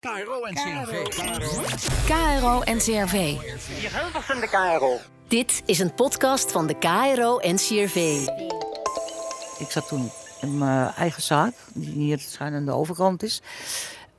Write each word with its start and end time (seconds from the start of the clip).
KRO 0.00 0.44
en 0.44 0.54
CRV. 0.54 1.02
KRO 2.06 2.60
en 2.60 2.78
CRV. 2.78 3.36
De 4.40 4.48
KRO. 4.50 4.98
Dit 5.28 5.62
is 5.66 5.78
een 5.78 5.94
podcast 5.94 6.52
van 6.52 6.66
de 6.66 6.74
KRO 6.78 7.38
en 7.38 7.56
CRV. 7.56 8.26
Ik 9.58 9.70
zat 9.70 9.88
toen 9.88 10.10
in 10.40 10.58
mijn 10.58 10.88
eigen 10.88 11.22
zaak, 11.22 11.54
die 11.74 11.90
hier 11.90 12.18
schijn 12.18 12.54
aan 12.54 12.64
de 12.64 12.72
overkant 12.72 13.22
is. 13.22 13.42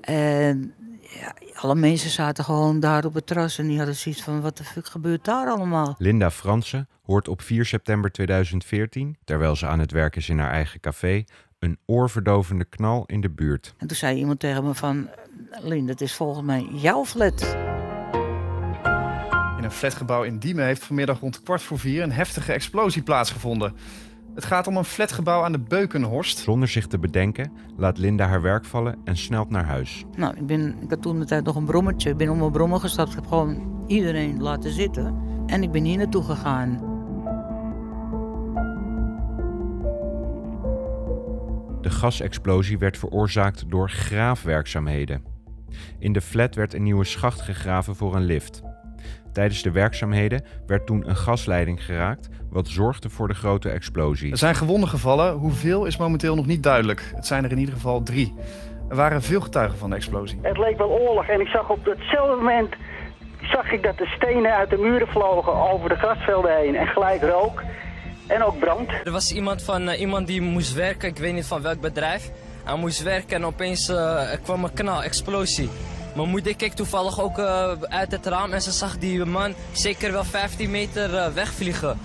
En 0.01 0.73
ja, 1.01 1.33
alle 1.55 1.75
mensen 1.75 2.09
zaten 2.09 2.43
gewoon 2.43 2.79
daar 2.79 3.05
op 3.05 3.13
het 3.13 3.27
terras 3.27 3.57
en 3.57 3.67
die 3.67 3.77
hadden 3.77 3.95
zoiets 3.95 4.23
van: 4.23 4.41
wat 4.41 4.57
de 4.57 4.63
fuck 4.63 4.87
gebeurt 4.87 5.25
daar 5.25 5.47
allemaal? 5.47 5.95
Linda 5.97 6.31
Fransen 6.31 6.89
hoort 7.05 7.27
op 7.27 7.41
4 7.41 7.65
september 7.65 8.11
2014, 8.11 9.17
terwijl 9.23 9.55
ze 9.55 9.65
aan 9.65 9.79
het 9.79 9.91
werk 9.91 10.15
is 10.15 10.29
in 10.29 10.39
haar 10.39 10.51
eigen 10.51 10.79
café, 10.79 11.23
een 11.59 11.77
oorverdovende 11.85 12.65
knal 12.65 13.03
in 13.05 13.21
de 13.21 13.29
buurt. 13.29 13.73
En 13.77 13.87
toen 13.87 13.97
zei 13.97 14.17
iemand 14.17 14.39
tegen 14.39 14.63
me: 14.63 14.73
van, 14.73 15.09
Linda, 15.59 15.91
het 15.91 16.01
is 16.01 16.13
volgens 16.13 16.45
mij 16.45 16.67
jouw 16.71 17.05
flat. 17.05 17.57
In 19.57 19.63
een 19.63 19.71
flatgebouw 19.71 20.23
in 20.23 20.39
Diemen 20.39 20.65
heeft 20.65 20.83
vanmiddag 20.83 21.19
rond 21.19 21.43
kwart 21.43 21.61
voor 21.61 21.79
vier 21.79 22.03
een 22.03 22.11
heftige 22.11 22.53
explosie 22.53 23.01
plaatsgevonden. 23.01 23.73
Het 24.35 24.45
gaat 24.45 24.67
om 24.67 24.77
een 24.77 24.85
flatgebouw 24.85 25.43
aan 25.43 25.51
de 25.51 25.59
Beukenhorst. 25.59 26.37
Zonder 26.37 26.67
zich 26.67 26.87
te 26.87 26.99
bedenken 26.99 27.51
laat 27.77 27.97
Linda 27.97 28.27
haar 28.27 28.41
werk 28.41 28.65
vallen 28.65 28.97
en 29.03 29.17
snelt 29.17 29.49
naar 29.49 29.65
huis. 29.65 30.03
Nou, 30.15 30.37
ik, 30.37 30.45
ben, 30.45 30.75
ik 30.81 30.89
had 30.89 31.01
toen 31.01 31.19
de 31.19 31.25
tijd 31.25 31.43
nog 31.43 31.55
een 31.55 31.65
brommetje. 31.65 32.09
Ik 32.09 32.17
ben 32.17 32.29
om 32.29 32.37
mijn 32.37 32.51
brommer 32.51 32.79
gestapt. 32.79 33.09
Ik 33.09 33.15
heb 33.15 33.27
gewoon 33.27 33.83
iedereen 33.87 34.41
laten 34.41 34.71
zitten. 34.71 35.15
En 35.45 35.63
ik 35.63 35.71
ben 35.71 35.83
hier 35.83 35.97
naartoe 35.97 36.23
gegaan. 36.23 36.89
De 41.81 41.89
gasexplosie 41.89 42.77
werd 42.77 42.97
veroorzaakt 42.97 43.69
door 43.69 43.89
graafwerkzaamheden. 43.89 45.30
In 45.99 46.13
de 46.13 46.21
flat 46.21 46.55
werd 46.55 46.73
een 46.73 46.83
nieuwe 46.83 47.05
schacht 47.05 47.41
gegraven 47.41 47.95
voor 47.95 48.15
een 48.15 48.23
lift. 48.23 48.61
Tijdens 49.33 49.61
de 49.61 49.71
werkzaamheden 49.71 50.43
werd 50.65 50.85
toen 50.85 51.09
een 51.09 51.15
gasleiding 51.15 51.85
geraakt, 51.85 52.29
wat 52.49 52.67
zorgde 52.67 53.09
voor 53.09 53.27
de 53.27 53.33
grote 53.33 53.69
explosie. 53.69 54.31
Er 54.31 54.37
zijn 54.37 54.55
gewonden 54.55 54.89
gevallen. 54.89 55.33
Hoeveel 55.33 55.85
is 55.85 55.97
momenteel 55.97 56.35
nog 56.35 56.45
niet 56.45 56.63
duidelijk. 56.63 57.11
Het 57.15 57.27
zijn 57.27 57.43
er 57.43 57.51
in 57.51 57.57
ieder 57.57 57.73
geval 57.73 58.03
drie. 58.03 58.33
Er 58.89 58.95
waren 58.95 59.21
veel 59.21 59.41
getuigen 59.41 59.77
van 59.77 59.89
de 59.89 59.95
explosie. 59.95 60.39
Het 60.41 60.57
leek 60.57 60.77
wel 60.77 60.89
oorlog 60.89 61.25
en 61.27 61.39
ik 61.39 61.47
zag 61.47 61.69
op 61.69 61.85
hetzelfde 61.85 62.35
moment 62.35 62.73
zag 63.41 63.71
ik 63.71 63.83
dat 63.83 63.97
de 63.97 64.05
stenen 64.05 64.55
uit 64.55 64.69
de 64.69 64.77
muren 64.77 65.07
vlogen 65.07 65.53
over 65.53 65.89
de 65.89 65.95
grasvelden 65.95 66.57
heen 66.57 66.75
en 66.75 66.87
gelijk 66.87 67.21
rook 67.21 67.63
en 68.27 68.43
ook 68.43 68.59
brand. 68.59 68.89
Er 69.03 69.11
was 69.11 69.31
iemand, 69.33 69.63
van, 69.63 69.89
uh, 69.89 69.99
iemand 69.99 70.27
die 70.27 70.41
moest 70.41 70.73
werken, 70.73 71.09
ik 71.09 71.17
weet 71.17 71.33
niet 71.33 71.45
van 71.45 71.61
welk 71.61 71.81
bedrijf. 71.81 72.31
Hij 72.63 72.75
moest 72.75 73.01
werken 73.03 73.35
en 73.35 73.45
opeens 73.45 73.89
uh, 73.89 74.31
er 74.31 74.39
kwam 74.39 74.63
een 74.63 74.73
knal, 74.73 75.03
explosie. 75.03 75.69
Mijn 76.15 76.29
moeder 76.29 76.55
keek 76.55 76.73
toevallig 76.73 77.21
ook 77.21 77.37
uh, 77.39 77.71
uit 77.81 78.11
het 78.11 78.25
raam 78.25 78.51
en 78.51 78.61
ze 78.61 78.71
zag 78.71 78.97
die 78.97 79.25
man 79.25 79.53
zeker 79.71 80.11
wel 80.11 80.23
15 80.23 80.71
meter 80.71 81.33
wegvliegen. 81.33 81.99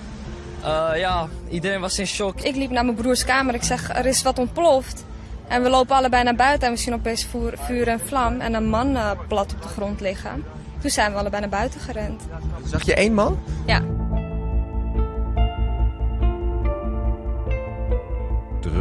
ja, 0.94 1.28
iedereen 1.50 1.80
was 1.80 1.98
in 1.98 2.06
shock. 2.06 2.40
Ik 2.40 2.56
liep 2.56 2.70
naar 2.70 2.84
mijn 2.84 2.96
broers 2.96 3.24
kamer, 3.24 3.54
ik 3.54 3.62
zeg 3.62 3.96
er 3.96 4.06
is 4.06 4.22
wat 4.22 4.38
ontploft. 4.38 5.04
En 5.48 5.62
we 5.62 5.68
lopen 5.68 5.96
allebei 5.96 6.22
naar 6.22 6.34
buiten 6.34 6.68
en 6.68 6.74
we 6.74 6.80
zien 6.80 6.94
opeens 6.94 7.24
vuur, 7.24 7.54
vuur 7.58 7.88
en 7.88 8.00
vlam 8.00 8.40
en 8.40 8.54
een 8.54 8.68
man 8.68 8.98
plat 9.28 9.52
op 9.52 9.62
de 9.62 9.68
grond 9.68 10.00
liggen. 10.00 10.44
Toen 10.80 10.90
zijn 10.90 11.12
we 11.12 11.18
allebei 11.18 11.40
naar 11.40 11.50
buiten 11.50 11.80
gerend. 11.80 12.22
Zag 12.64 12.82
je 12.82 12.94
één 12.94 13.14
man? 13.14 13.38
Ja. 13.66 13.95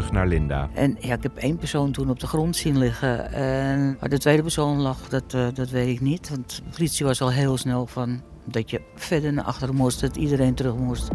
Terug 0.05 0.19
naar 0.19 0.27
Linda. 0.27 0.69
En 0.73 0.97
ja, 0.99 1.13
ik 1.13 1.23
heb 1.23 1.37
één 1.37 1.57
persoon 1.57 1.91
toen 1.91 2.09
op 2.09 2.19
de 2.19 2.27
grond 2.27 2.55
zien 2.55 2.77
liggen. 2.77 3.31
En 3.31 3.97
waar 3.99 4.09
de 4.09 4.17
tweede 4.17 4.41
persoon 4.41 4.81
lag, 4.81 5.09
dat, 5.09 5.33
uh, 5.33 5.47
dat 5.53 5.69
weet 5.69 5.87
ik 5.87 6.01
niet. 6.01 6.29
Want 6.29 6.55
de 6.55 6.71
politie 6.75 7.05
was 7.05 7.21
al 7.21 7.31
heel 7.31 7.57
snel 7.57 7.87
van 7.87 8.21
dat 8.45 8.69
je 8.69 8.81
verder 8.95 9.33
naar 9.33 9.43
achteren 9.43 9.75
moest, 9.75 10.01
dat 10.01 10.15
iedereen 10.15 10.55
terug 10.55 10.75
moest. 10.75 11.09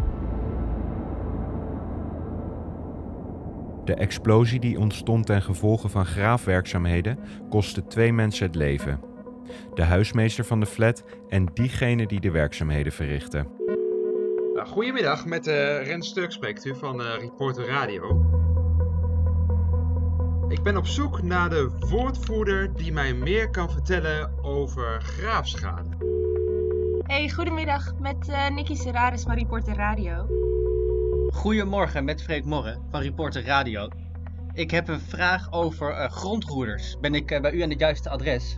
De 3.85 3.95
explosie 3.95 4.59
die 4.59 4.79
ontstond 4.79 5.25
ten 5.25 5.41
gevolge 5.41 5.89
van 5.89 6.05
graafwerkzaamheden 6.05 7.19
kostte 7.49 7.87
twee 7.87 8.13
mensen 8.13 8.45
het 8.45 8.55
leven. 8.55 8.99
De 9.73 9.83
huismeester 9.83 10.45
van 10.45 10.59
de 10.59 10.65
flat 10.65 11.03
en 11.29 11.45
diegene 11.53 12.07
die 12.07 12.19
de 12.19 12.31
werkzaamheden 12.31 12.91
verrichtte. 12.91 13.45
Nou, 14.53 14.67
goedemiddag, 14.67 15.25
met 15.25 15.47
uh, 15.47 15.53
Ren 15.85 16.01
Sturk 16.01 16.31
spreekt 16.31 16.65
u 16.65 16.75
van 16.75 17.01
uh, 17.01 17.07
Reporter 17.19 17.65
Radio. 17.65 18.40
Ik 20.51 20.63
ben 20.63 20.77
op 20.77 20.87
zoek 20.87 21.21
naar 21.21 21.49
de 21.49 21.71
woordvoerder 21.79 22.73
die 22.73 22.91
mij 22.91 23.13
meer 23.13 23.49
kan 23.49 23.71
vertellen 23.71 24.43
over 24.43 25.01
graafschade. 25.01 25.89
Hey, 27.03 27.29
goedemiddag, 27.29 27.93
met 27.99 28.29
uh, 28.29 28.49
Nicky 28.49 28.75
Serraris 28.75 29.23
van 29.23 29.33
Reporter 29.33 29.75
Radio. 29.75 30.27
Goedemorgen, 31.33 32.05
met 32.05 32.23
Freek 32.23 32.45
Morren 32.45 32.81
van 32.89 33.01
Reporter 33.01 33.45
Radio. 33.45 33.87
Ik 34.53 34.71
heb 34.71 34.87
een 34.87 34.99
vraag 34.99 35.51
over 35.51 35.91
uh, 35.91 36.09
grondroeders. 36.09 36.97
Ben 36.99 37.15
ik 37.15 37.31
uh, 37.31 37.41
bij 37.41 37.51
u 37.51 37.61
aan 37.61 37.69
het 37.69 37.79
juiste 37.79 38.09
adres? 38.09 38.55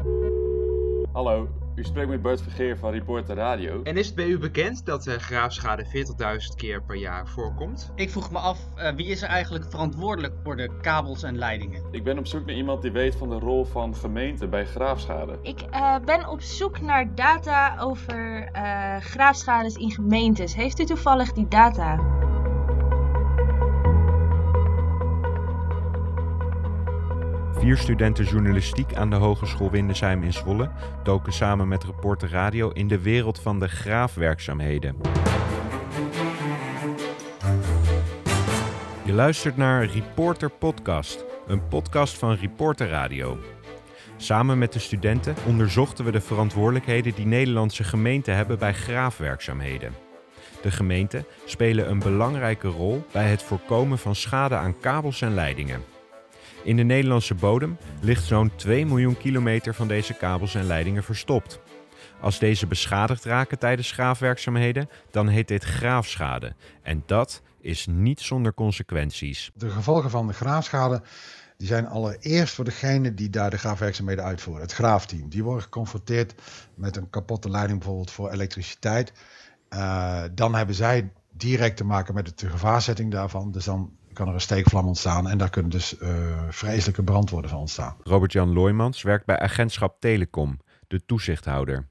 Hallo, 1.12 1.48
u 1.76 1.84
spreekt 1.84 2.10
met 2.10 2.22
Bart 2.22 2.42
Vergeer 2.42 2.78
van 2.78 2.92
Reporter 2.92 3.36
Radio. 3.36 3.84
En 3.84 3.98
is 3.98 4.06
het 4.06 4.16
bij 4.16 4.28
u 4.28 4.38
bekend 4.38 4.86
dat 4.86 5.08
uh, 5.08 5.14
graafschade 5.14 5.86
40.000 5.86 6.56
keer 6.56 6.84
per 6.84 6.96
jaar 6.96 7.28
voorkomt? 7.28 7.92
Ik 7.96 8.10
vroeg 8.10 8.32
me 8.32 8.38
af, 8.38 8.60
uh, 8.78 8.90
wie 8.96 9.08
is 9.08 9.22
er 9.22 9.28
eigenlijk 9.28 9.66
verantwoordelijk 9.70 10.34
voor 10.44 10.56
de 10.56 10.70
kabels 10.82 11.24
en 11.24 11.38
leidingen? 11.38 11.84
Ik 11.92 12.04
ben 12.04 12.18
op 12.18 12.28
zoek 12.28 12.46
naar 12.46 12.56
iemand 12.56 12.82
die 12.82 12.92
weet 12.92 13.16
van 13.16 13.30
de 13.30 13.40
rol 13.40 13.66
van 13.66 13.96
gemeenten 13.96 14.50
bij 14.50 14.66
graafschade. 14.66 15.40
Ik 15.42 15.62
uh, 15.72 15.96
ben 16.06 16.30
op 16.30 16.42
zoek 16.42 16.82
naar 16.82 17.16
data 17.16 17.78
over 17.80 18.50
graafschades 19.00 19.76
in 19.76 19.92
gemeentes. 19.92 20.56
Heeft 20.56 20.80
u 20.80 20.86
toevallig 20.86 21.34
die 21.34 21.48
data? 21.48 22.00
Vier 27.64 27.78
studenten 27.78 28.26
journalistiek 28.26 28.94
aan 28.94 29.10
de 29.10 29.16
Hogeschool 29.16 29.72
Windesheim 29.72 30.24
in 30.24 30.34
Zwolle 30.34 30.72
doken 31.04 31.34
samen 31.34 31.68
met 31.68 31.84
Reporter 31.84 32.30
Radio 32.30 32.70
in 32.70 32.88
de 32.88 33.02
wereld 33.02 33.40
van 33.40 33.60
de 33.60 33.68
graafwerkzaamheden. 33.68 34.96
Je 39.04 39.14
luistert 39.14 39.58
naar 39.58 39.86
Reporter 39.86 40.50
Podcast, 40.50 41.26
een 41.48 41.68
podcast 41.68 42.18
van 42.18 42.34
Reporter 42.34 42.90
Radio. 42.90 43.38
Samen 44.18 44.58
met 44.58 44.74
de 44.74 44.80
studenten 44.80 45.36
onderzochten 45.48 46.06
we 46.06 46.12
de 46.12 46.22
verantwoordelijkheden 46.22 47.14
die 47.16 47.26
Nederlandse 47.26 47.84
gemeenten 47.84 48.36
hebben 48.36 48.60
bij 48.60 48.74
graafwerkzaamheden. 48.74 49.94
De 50.62 50.72
gemeenten 50.72 51.26
spelen 51.46 51.90
een 51.90 52.00
belangrijke 52.00 52.68
rol 52.68 53.06
bij 53.12 53.30
het 53.30 53.44
voorkomen 53.44 53.98
van 53.98 54.16
schade 54.16 54.56
aan 54.56 54.80
kabels 54.80 55.22
en 55.22 55.34
leidingen. 55.34 55.93
In 56.64 56.76
de 56.76 56.84
Nederlandse 56.84 57.36
bodem 57.36 57.78
ligt 58.02 58.24
zo'n 58.24 58.56
2 58.56 58.86
miljoen 58.86 59.18
kilometer 59.18 59.74
van 59.74 59.88
deze 59.88 60.14
kabels 60.14 60.56
en 60.56 60.66
leidingen 60.66 61.04
verstopt. 61.04 61.60
Als 62.22 62.40
deze 62.40 62.68
beschadigd 62.68 63.24
raken 63.24 63.60
tijdens 63.60 63.92
graafwerkzaamheden, 63.92 64.90
dan 65.12 65.28
heet 65.28 65.48
dit 65.48 65.64
graafschade. 65.64 66.56
En 66.82 67.04
dat 67.06 67.42
is 67.60 67.86
niet 67.90 68.22
zonder 68.22 68.54
consequenties. 68.54 69.52
De 69.56 69.70
gevolgen 69.70 70.10
van 70.10 70.28
de 70.28 70.34
graafschade 70.34 71.02
die 71.58 71.68
zijn 71.68 71.88
allereerst 71.88 72.54
voor 72.54 72.66
degene 72.66 73.14
die 73.14 73.30
daar 73.30 73.50
de 73.50 73.58
graafwerkzaamheden 73.58 74.24
uitvoeren. 74.24 74.64
Het 74.64 74.74
graafteam. 74.74 75.30
Die 75.30 75.44
worden 75.44 75.64
geconfronteerd 75.64 76.34
met 76.76 76.96
een 76.96 77.10
kapotte 77.10 77.50
leiding 77.50 77.78
bijvoorbeeld 77.80 78.12
voor 78.12 78.32
elektriciteit. 78.32 79.14
Uh, 79.70 80.24
dan 80.32 80.56
hebben 80.56 80.76
zij 80.76 81.12
direct 81.32 81.78
te 81.78 81.86
maken 81.86 82.14
met 82.14 82.40
de 82.40 82.50
gevaarzetting 82.50 83.12
daarvan. 83.12 83.52
Dus 83.52 83.66
dan 83.66 83.92
kan 84.14 84.28
er 84.28 84.34
een 84.34 84.42
steekvlam 84.42 84.88
ontstaan 84.88 85.30
en 85.30 85.38
daar 85.38 85.50
kunnen 85.50 85.72
dus 85.72 86.00
uh, 86.00 86.10
vreselijke 86.50 87.04
brandwoorden 87.04 87.50
van 87.50 87.60
ontstaan. 87.60 87.96
Robert-Jan 88.04 88.54
Looijmans 88.54 89.02
werkt 89.02 89.26
bij 89.26 89.40
agentschap 89.40 90.00
Telecom, 90.00 90.60
de 90.88 91.06
toezichthouder. 91.06 91.88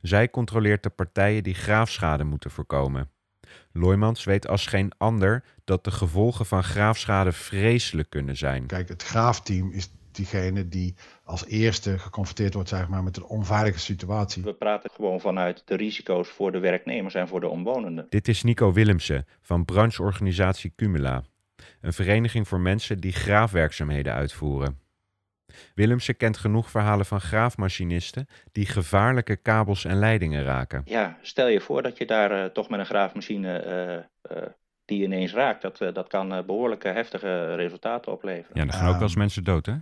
Zij 0.00 0.30
controleert 0.30 0.82
de 0.82 0.90
partijen 0.90 1.42
die 1.42 1.54
graafschade 1.54 2.24
moeten 2.24 2.50
voorkomen. 2.50 3.10
Looijmans 3.72 4.24
weet 4.24 4.48
als 4.48 4.66
geen 4.66 4.92
ander 4.98 5.44
dat 5.64 5.84
de 5.84 5.90
gevolgen 5.90 6.46
van 6.46 6.64
graafschade 6.64 7.32
vreselijk 7.32 8.10
kunnen 8.10 8.36
zijn. 8.36 8.66
Kijk, 8.66 8.88
het 8.88 9.02
graafteam 9.02 9.70
is 9.72 9.90
diegene 10.14 10.68
die 10.68 10.94
als 11.24 11.46
eerste 11.46 11.98
geconfronteerd 11.98 12.54
wordt 12.54 12.68
zeg 12.68 12.88
maar, 12.88 13.02
met 13.02 13.16
een 13.16 13.24
onveilige 13.24 13.78
situatie. 13.78 14.42
We 14.42 14.54
praten 14.54 14.90
gewoon 14.90 15.20
vanuit 15.20 15.62
de 15.64 15.76
risico's 15.76 16.28
voor 16.28 16.52
de 16.52 16.58
werknemers 16.58 17.14
en 17.14 17.28
voor 17.28 17.40
de 17.40 17.48
omwonenden. 17.48 18.06
Dit 18.08 18.28
is 18.28 18.42
Nico 18.42 18.72
Willemsen 18.72 19.26
van 19.40 19.64
brancheorganisatie 19.64 20.72
Cumula 20.76 21.24
een 21.84 21.92
vereniging 21.92 22.48
voor 22.48 22.60
mensen 22.60 23.00
die 23.00 23.12
graafwerkzaamheden 23.12 24.12
uitvoeren. 24.12 24.78
Willemsen 25.74 26.16
kent 26.16 26.36
genoeg 26.36 26.70
verhalen 26.70 27.06
van 27.06 27.20
graafmachinisten 27.20 28.26
die 28.52 28.66
gevaarlijke 28.66 29.36
kabels 29.36 29.84
en 29.84 29.96
leidingen 29.96 30.44
raken. 30.44 30.82
Ja, 30.84 31.18
stel 31.22 31.48
je 31.48 31.60
voor 31.60 31.82
dat 31.82 31.98
je 31.98 32.06
daar 32.06 32.32
uh, 32.32 32.44
toch 32.44 32.68
met 32.68 32.80
een 32.80 32.86
graafmachine 32.86 33.64
uh, 34.30 34.36
uh, 34.36 34.42
die 34.84 35.02
ineens 35.02 35.32
raakt. 35.32 35.62
Dat, 35.62 35.78
dat 35.78 36.08
kan 36.08 36.28
behoorlijke 36.46 36.88
heftige 36.88 37.54
resultaten 37.54 38.12
opleveren. 38.12 38.56
Ja, 38.56 38.64
dan 38.64 38.74
gaan 38.74 38.88
ook 38.88 38.94
wel 38.94 39.02
eens 39.02 39.16
mensen 39.16 39.44
dood, 39.44 39.66
hè? 39.66 39.76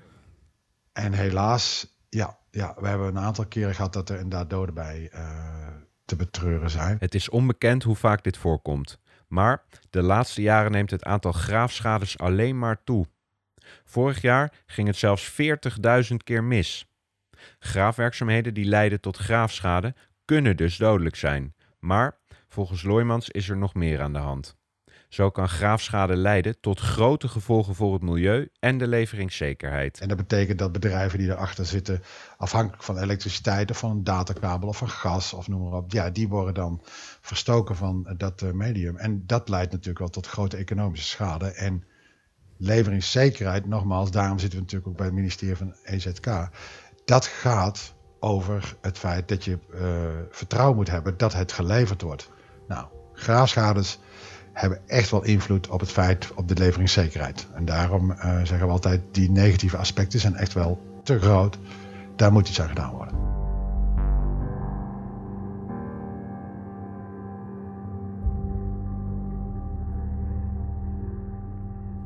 En 0.93 1.13
helaas 1.13 1.97
Ja, 2.09 2.39
ja, 2.51 2.75
we 2.79 2.89
hebben 2.89 3.07
een 3.07 3.19
aantal 3.19 3.47
keren 3.47 3.75
gehad 3.75 3.93
dat 3.93 4.09
er 4.09 4.17
inderdaad 4.17 4.51
doden 4.51 4.75
bij 4.75 5.11
uh, 5.15 5.67
te 6.05 6.17
betreuren 6.17 6.71
zijn. 6.71 6.97
Het 6.99 7.15
is 7.15 7.29
onbekend 7.29 7.83
hoe 7.83 7.97
vaak 7.97 8.23
dit 8.23 8.37
voorkomt. 8.37 9.01
Maar 9.29 9.65
de 9.93 10.03
laatste 10.03 10.43
jaren 10.43 10.73
neemt 10.73 10.91
het 10.91 11.05
aantal 11.05 11.33
graafschades 11.33 12.19
alleen 12.19 12.59
maar 12.59 12.85
toe. 12.85 13.07
Vorig 13.85 14.21
jaar 14.21 14.53
ging 14.67 14.87
het 14.87 14.97
zelfs 14.97 15.33
40.000 16.11 16.17
keer 16.25 16.45
mis. 16.45 16.87
Graafwerkzaamheden 17.59 18.55
die 18.55 18.65
leiden 18.65 19.01
tot 19.01 19.17
graafschade 19.17 19.95
kunnen 20.25 20.57
dus 20.57 20.77
dodelijk 20.77 21.17
zijn. 21.17 21.55
Maar 21.79 22.19
volgens 22.49 22.83
Loijmans 22.83 23.29
is 23.29 23.49
er 23.49 23.57
nog 23.57 23.75
meer 23.75 24.01
aan 24.01 24.13
de 24.13 24.19
hand. 24.19 24.57
Zo 25.13 25.31
kan 25.31 25.49
graafschade 25.49 26.17
leiden 26.17 26.61
tot 26.61 26.81
grote 26.81 27.29
gevolgen 27.29 27.75
voor 27.75 27.93
het 27.93 28.03
milieu 28.03 28.49
en 28.59 28.79
de 28.79 28.87
leveringszekerheid. 28.87 30.01
En 30.01 30.09
dat 30.09 30.17
betekent 30.17 30.59
dat 30.59 30.73
bedrijven 30.73 31.19
die 31.19 31.29
erachter 31.29 31.67
zitten, 31.67 32.03
afhankelijk 32.37 32.83
van 32.83 32.99
elektriciteit 32.99 33.71
of 33.71 33.79
van 33.79 33.91
een 33.91 34.05
datakabel 34.05 34.69
of 34.69 34.77
van 34.77 34.89
gas 34.89 35.33
of 35.33 35.49
noem 35.49 35.63
maar 35.63 35.79
op, 35.79 35.93
ja, 35.93 36.11
die 36.11 36.29
worden 36.29 36.55
dan 36.55 36.81
verstoken 37.21 37.77
van 37.77 38.15
dat 38.17 38.43
eh, 38.43 38.51
medium. 38.51 38.97
En 38.97 39.27
dat 39.27 39.49
leidt 39.49 39.73
natuurlijk 39.73 39.99
wel 39.99 40.09
tot 40.09 40.27
grote 40.27 40.57
economische 40.57 41.09
schade. 41.09 41.47
En 41.47 41.85
leveringszekerheid, 42.57 43.67
nogmaals, 43.67 44.11
daarom 44.11 44.39
zitten 44.39 44.59
we 44.59 44.65
natuurlijk 44.65 44.91
ook 44.91 44.97
bij 44.97 45.07
het 45.07 45.15
ministerie 45.15 45.57
van 45.57 45.75
EZK. 45.85 46.49
Dat 47.05 47.27
gaat 47.27 47.95
over 48.21 48.77
het 48.81 48.99
feit 48.99 49.29
dat 49.29 49.45
je 49.45 49.59
uh, 49.75 49.81
vertrouwen 50.31 50.77
moet 50.77 50.91
hebben 50.91 51.17
dat 51.17 51.33
het 51.33 51.53
geleverd 51.53 52.03
wordt. 52.03 52.31
Nou, 52.69 52.87
graafschades 53.13 53.99
hebben 54.53 54.79
echt 54.87 55.11
wel 55.11 55.25
invloed 55.25 55.69
op 55.69 55.81
het 55.81 55.91
feit 55.91 56.35
op 56.35 56.49
de 56.49 56.55
leveringszekerheid. 56.55 57.47
En 57.55 57.65
daarom 57.65 58.11
uh, 58.11 58.17
zeggen 58.37 58.67
we 58.67 58.73
altijd, 58.73 59.01
die 59.11 59.31
negatieve 59.31 59.77
aspecten 59.77 60.21
zijn 60.21 60.35
echt 60.35 60.53
wel 60.53 61.01
te 61.03 61.21
groot. 61.21 61.59
Daar 62.17 62.33
moet 62.33 62.49
iets 62.49 62.61
aan 62.61 62.69
gedaan 62.69 62.91
worden. 62.91 63.23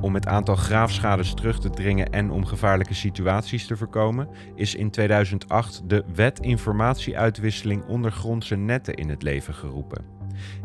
Om 0.01 0.15
het 0.15 0.27
aantal 0.27 0.57
graafschades 0.57 1.35
terug 1.35 1.61
te 1.61 1.71
dringen 1.71 2.13
en 2.13 2.31
om 2.31 2.45
gevaarlijke 2.45 2.95
situaties 2.95 3.67
te 3.67 3.77
voorkomen, 3.77 4.29
is 4.55 4.75
in 4.75 4.91
2008 4.91 5.83
de 5.87 6.05
Wet 6.15 6.41
Informatieuitwisseling 6.41 7.85
ondergrondse 7.85 8.57
netten 8.57 8.95
in 8.95 9.09
het 9.09 9.23
leven 9.23 9.55
geroepen. 9.55 10.16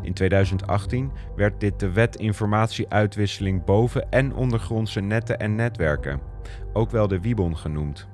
In 0.02 0.12
2018 0.12 1.12
werd 1.36 1.60
dit 1.60 1.80
de 1.80 1.92
Wet 1.92 2.16
Informatieuitwisseling 2.16 3.64
boven 3.64 4.10
en 4.10 4.34
ondergrondse 4.34 5.00
netten 5.00 5.38
en 5.38 5.54
netwerken, 5.54 6.20
ook 6.72 6.90
wel 6.90 7.08
de 7.08 7.20
WIBON 7.20 7.56
genoemd. 7.56 8.08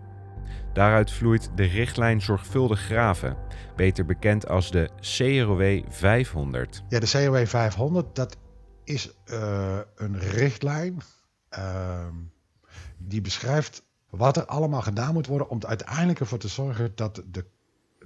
Daaruit 0.72 1.10
vloeit 1.10 1.50
de 1.54 1.64
richtlijn 1.64 2.20
Zorgvuldig 2.20 2.80
Graven, 2.80 3.36
beter 3.76 4.04
bekend 4.04 4.48
als 4.48 4.70
de 4.70 4.90
CROW 5.00 5.82
500. 5.88 6.82
Ja, 6.88 6.98
de 6.98 7.06
CROW 7.06 7.46
500, 7.46 8.16
dat 8.16 8.36
is 8.84 9.10
uh, 9.32 9.78
een 9.96 10.18
richtlijn 10.18 10.96
uh, 11.58 12.06
die 12.98 13.20
beschrijft 13.20 13.82
wat 14.10 14.36
er 14.36 14.44
allemaal 14.44 14.82
gedaan 14.82 15.12
moet 15.12 15.26
worden 15.26 15.48
om 15.48 15.58
uiteindelijk 15.66 16.20
ervoor 16.20 16.38
te 16.38 16.48
zorgen 16.48 16.92
dat 16.94 17.22
de, 17.26 17.44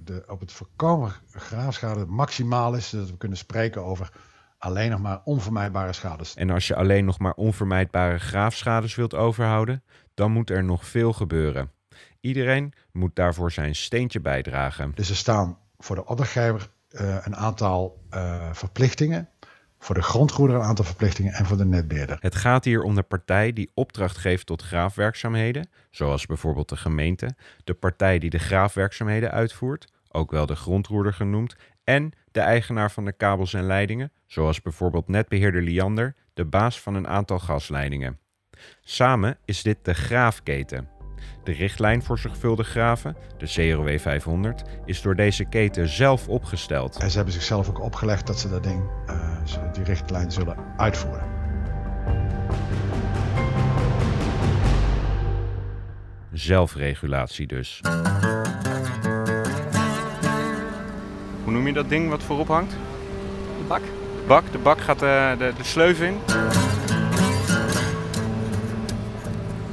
de, 0.03 0.23
op 0.27 0.39
het 0.39 0.51
voorkomen 0.51 1.13
graafschade 1.31 2.05
maximaal 2.05 2.75
is, 2.75 2.89
zodat 2.89 3.09
we 3.09 3.17
kunnen 3.17 3.37
spreken 3.37 3.83
over 3.83 4.09
alleen 4.57 4.89
nog 4.89 4.99
maar 4.99 5.21
onvermijdbare 5.23 5.93
schades. 5.93 6.35
En 6.35 6.49
als 6.49 6.67
je 6.67 6.75
alleen 6.75 7.05
nog 7.05 7.19
maar 7.19 7.33
onvermijdbare 7.33 8.17
graafschades 8.17 8.95
wilt 8.95 9.13
overhouden, 9.13 9.83
dan 10.13 10.31
moet 10.31 10.49
er 10.49 10.63
nog 10.63 10.85
veel 10.85 11.13
gebeuren. 11.13 11.71
Iedereen 12.19 12.73
moet 12.91 13.15
daarvoor 13.15 13.51
zijn 13.51 13.75
steentje 13.75 14.19
bijdragen. 14.19 14.91
Dus 14.95 15.09
er 15.09 15.15
staan 15.15 15.57
voor 15.77 15.95
de 15.95 16.05
opdrachtgever 16.05 16.69
uh, 16.91 17.17
een 17.23 17.35
aantal 17.35 18.03
uh, 18.11 18.53
verplichtingen 18.53 19.29
voor 19.83 19.95
de 19.95 20.01
grondgoederen 20.01 20.61
een 20.61 20.67
aantal 20.67 20.85
verplichtingen 20.85 21.33
en 21.33 21.45
voor 21.45 21.57
de 21.57 21.65
netbeheerder. 21.65 22.17
Het 22.19 22.35
gaat 22.35 22.65
hier 22.65 22.81
om 22.81 22.95
de 22.95 23.01
partij 23.01 23.53
die 23.53 23.71
opdracht 23.73 24.17
geeft 24.17 24.45
tot 24.45 24.61
graafwerkzaamheden, 24.61 25.69
zoals 25.91 26.25
bijvoorbeeld 26.25 26.69
de 26.69 26.77
gemeente, 26.77 27.35
de 27.63 27.73
partij 27.73 28.19
die 28.19 28.29
de 28.29 28.39
graafwerkzaamheden 28.39 29.31
uitvoert, 29.31 29.92
ook 30.13 30.31
wel 30.31 30.45
de 30.45 30.55
grondroerder 30.55 31.13
genoemd, 31.13 31.55
en 31.83 32.11
de 32.31 32.39
eigenaar 32.39 32.91
van 32.91 33.05
de 33.05 33.13
kabels 33.13 33.53
en 33.53 33.65
leidingen, 33.65 34.11
zoals 34.27 34.61
bijvoorbeeld 34.61 35.07
netbeheerder 35.07 35.61
Liander, 35.61 36.15
de 36.33 36.45
baas 36.45 36.81
van 36.81 36.95
een 36.95 37.07
aantal 37.07 37.39
gasleidingen. 37.39 38.19
Samen 38.81 39.37
is 39.45 39.61
dit 39.61 39.77
de 39.81 39.93
graafketen. 39.93 40.89
De 41.43 41.51
richtlijn 41.51 42.03
voor 42.03 42.19
zorgvuldig 42.19 42.67
graven, 42.67 43.15
de 43.37 43.45
CROW 43.45 43.99
500, 43.99 44.63
is 44.85 45.01
door 45.01 45.15
deze 45.15 45.45
keten 45.45 45.87
zelf 45.87 46.27
opgesteld. 46.27 46.97
En 46.97 47.09
ze 47.09 47.15
hebben 47.15 47.33
zichzelf 47.33 47.69
ook 47.69 47.81
opgelegd 47.81 48.27
dat 48.27 48.39
ze 48.39 48.49
dat 48.49 48.63
ding, 48.63 48.89
uh, 49.09 49.73
die 49.73 49.83
richtlijn 49.83 50.31
zullen 50.31 50.57
uitvoeren. 50.77 51.31
Zelfregulatie 56.31 57.47
dus. 57.47 57.81
Hoe 61.53 61.61
noem 61.61 61.71
je 61.71 61.81
dat 61.81 61.89
ding 61.89 62.09
wat 62.09 62.23
voorop 62.23 62.47
hangt? 62.47 62.71
De 63.57 63.63
bak. 63.67 63.81
De 63.81 64.23
bak, 64.27 64.51
de 64.51 64.57
bak 64.57 64.81
gaat 64.81 64.99
de, 64.99 65.35
de, 65.37 65.53
de 65.57 65.63
sleuf 65.63 66.01
in. 66.01 66.17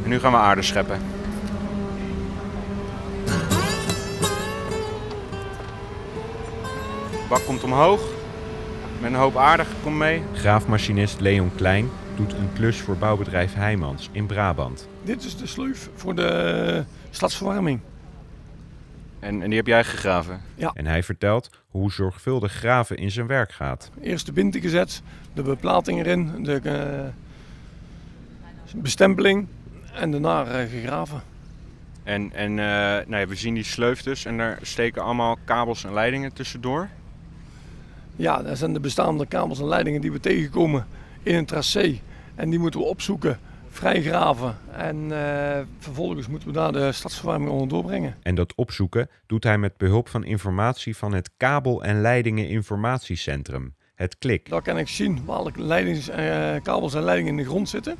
En 0.02 0.08
nu 0.08 0.18
gaan 0.18 0.32
we 0.32 0.38
aarde 0.38 0.62
scheppen. 0.62 0.98
bak 7.28 7.44
komt 7.44 7.64
omhoog. 7.64 8.00
Met 9.00 9.10
een 9.10 9.18
hoop 9.18 9.36
aardig 9.36 9.68
komt 9.82 9.96
mee. 9.96 10.22
Graafmachinist 10.32 11.20
Leon 11.20 11.50
Klein 11.54 11.90
doet 12.16 12.32
een 12.32 12.48
klus 12.54 12.80
voor 12.80 12.96
bouwbedrijf 12.96 13.54
Heijmans 13.54 14.08
in 14.12 14.26
Brabant. 14.26 14.88
Dit 15.02 15.24
is 15.24 15.36
de 15.36 15.46
sleuf 15.46 15.90
voor 15.94 16.14
de 16.14 16.84
stadsverwarming. 17.10 17.80
En, 19.20 19.42
en 19.42 19.48
die 19.48 19.58
heb 19.58 19.66
jij 19.66 19.84
gegraven? 19.84 20.40
Ja. 20.54 20.70
En 20.74 20.86
hij 20.86 21.02
vertelt 21.02 21.50
hoe 21.68 21.92
zorgvuldig 21.92 22.52
graven 22.52 22.96
in 22.96 23.10
zijn 23.10 23.26
werk 23.26 23.52
gaat. 23.52 23.90
Eerst 24.02 24.26
de 24.26 24.32
binten 24.32 24.60
gezet, 24.60 25.02
de 25.32 25.42
beplating 25.42 25.98
erin, 25.98 26.44
de 26.44 26.60
uh, 26.64 28.82
bestempeling 28.82 29.46
en 29.94 30.10
daarna 30.10 30.46
uh, 30.46 30.70
gegraven. 30.70 31.22
En, 32.02 32.32
en 32.32 32.50
uh, 32.50 32.56
nou 32.56 33.16
ja, 33.16 33.26
we 33.26 33.34
zien 33.34 33.54
die 33.54 33.64
sleuf 33.64 34.02
dus 34.02 34.24
en 34.24 34.36
daar 34.36 34.58
steken 34.62 35.02
allemaal 35.02 35.38
kabels 35.44 35.84
en 35.84 35.92
leidingen 35.92 36.32
tussendoor. 36.32 36.88
Ja, 38.16 38.42
dat 38.42 38.58
zijn 38.58 38.72
de 38.72 38.80
bestaande 38.80 39.26
kabels 39.26 39.58
en 39.58 39.68
leidingen 39.68 40.00
die 40.00 40.12
we 40.12 40.20
tegenkomen 40.20 40.86
in 41.22 41.34
een 41.34 41.46
tracé. 41.46 41.98
En 42.34 42.50
die 42.50 42.58
moeten 42.58 42.80
we 42.80 42.86
opzoeken, 42.86 43.38
vrijgraven. 43.70 44.58
En 44.72 44.96
uh, 44.96 45.58
vervolgens 45.78 46.28
moeten 46.28 46.48
we 46.48 46.54
daar 46.54 46.72
de 46.72 46.92
stadsverwarming 46.92 47.50
onder 47.50 47.68
doorbrengen. 47.68 48.16
En 48.22 48.34
dat 48.34 48.54
opzoeken 48.54 49.08
doet 49.26 49.44
hij 49.44 49.58
met 49.58 49.76
behulp 49.76 50.08
van 50.08 50.24
informatie 50.24 50.96
van 50.96 51.12
het 51.12 51.30
Kabel- 51.36 51.82
en 51.82 52.00
Leidingen 52.00 52.48
Informatiecentrum, 52.48 53.74
het 53.94 54.18
KLIK. 54.18 54.48
Daar 54.48 54.62
kan 54.62 54.78
ik 54.78 54.88
zien 54.88 55.22
welke 55.26 55.62
leidings, 55.62 56.08
uh, 56.08 56.16
kabels 56.62 56.94
en 56.94 57.02
leidingen 57.02 57.30
in 57.30 57.36
de 57.36 57.48
grond 57.48 57.68
zitten. 57.68 57.96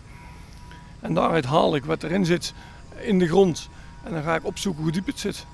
En 1.01 1.15
daaruit 1.15 1.45
haal 1.45 1.77
ik 1.77 1.85
wat 1.85 2.03
erin 2.03 2.25
zit 2.25 2.55
in 3.01 3.19
de 3.19 3.27
grond. 3.27 3.69
En 4.05 4.13
dan 4.13 4.23
ga 4.23 4.35
ik 4.35 4.45
opzoeken 4.45 4.83
hoe 4.83 4.93
diep 4.93 5.07
het 5.07 5.19
zit. 5.19 5.47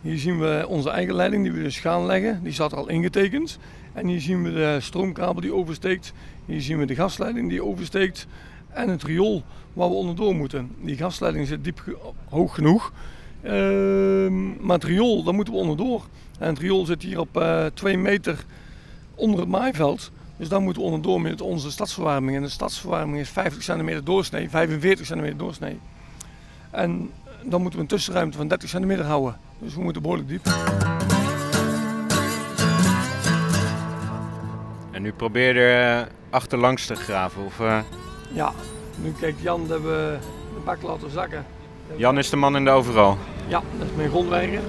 Hier 0.00 0.18
zien 0.18 0.38
we 0.38 0.64
onze 0.68 0.90
eigen 0.90 1.14
leiding 1.14 1.42
die 1.42 1.52
we 1.52 1.62
dus 1.62 1.78
gaan 1.78 2.06
leggen. 2.06 2.42
Die 2.42 2.52
staat 2.52 2.72
er 2.72 2.78
al 2.78 2.88
ingetekend. 2.88 3.58
En 3.92 4.06
hier 4.06 4.20
zien 4.20 4.42
we 4.42 4.52
de 4.52 4.78
stroomkabel 4.80 5.40
die 5.40 5.54
oversteekt. 5.54 6.12
Hier 6.44 6.60
zien 6.60 6.78
we 6.78 6.84
de 6.84 6.94
gasleiding 6.94 7.48
die 7.48 7.64
oversteekt. 7.64 8.26
En 8.76 8.88
het 8.88 9.02
riool 9.02 9.42
waar 9.72 9.88
we 9.88 9.94
onderdoor 9.94 10.34
moeten. 10.34 10.70
Die 10.80 10.96
gasleiding 10.96 11.46
zit 11.46 11.64
diep 11.64 11.98
hoog 12.28 12.54
genoeg. 12.54 12.92
Uh, 13.42 13.50
maar 14.60 14.74
het 14.74 14.84
riool, 14.84 15.22
daar 15.22 15.34
moeten 15.34 15.54
we 15.54 15.60
onderdoor. 15.60 16.06
En 16.38 16.48
het 16.48 16.58
riool 16.58 16.84
zit 16.84 17.02
hier 17.02 17.20
op 17.20 17.36
uh, 17.36 17.66
2 17.66 17.98
meter 17.98 18.44
onder 19.14 19.40
het 19.40 19.48
maaiveld. 19.48 20.10
Dus 20.36 20.48
daar 20.48 20.60
moeten 20.60 20.82
we 20.82 20.88
onderdoor 20.88 21.20
met 21.20 21.40
onze 21.40 21.70
stadsverwarming. 21.70 22.36
En 22.36 22.42
de 22.42 22.48
stadsverwarming 22.48 23.18
is 23.18 23.28
50 23.28 23.62
centimeter 23.62 24.04
doorsnee, 24.04 24.50
45 24.50 25.06
centimeter 25.06 25.38
doorsnee. 25.38 25.78
En 26.70 27.10
dan 27.44 27.60
moeten 27.60 27.78
we 27.78 27.84
een 27.84 27.90
tussenruimte 27.90 28.36
van 28.36 28.48
30 28.48 28.68
centimeter 28.68 29.04
houden. 29.04 29.38
Dus 29.58 29.74
we 29.74 29.82
moeten 29.82 30.02
behoorlijk 30.02 30.28
diep. 30.28 30.46
En 34.92 35.02
nu 35.02 35.12
probeer 35.12 35.54
je 35.54 35.60
er 35.60 36.00
uh, 36.00 36.06
achterlangs 36.30 36.86
te 36.86 36.94
graven? 36.94 37.44
Of, 37.44 37.60
uh... 37.60 37.78
Ja, 38.32 38.52
nu 38.96 39.14
kijkt 39.20 39.40
Jan 39.40 39.66
dat 39.66 39.80
we 39.80 40.16
de 40.54 40.60
bak 40.64 40.82
laten 40.82 41.10
zakken. 41.10 41.46
Jan 41.96 42.18
is 42.18 42.30
de 42.30 42.36
man 42.36 42.56
in 42.56 42.64
de 42.64 42.70
overal? 42.70 43.18
Ja, 43.46 43.62
dat 43.78 43.86
is 43.86 43.96
mijn 43.96 44.08
grondweiger. 44.08 44.60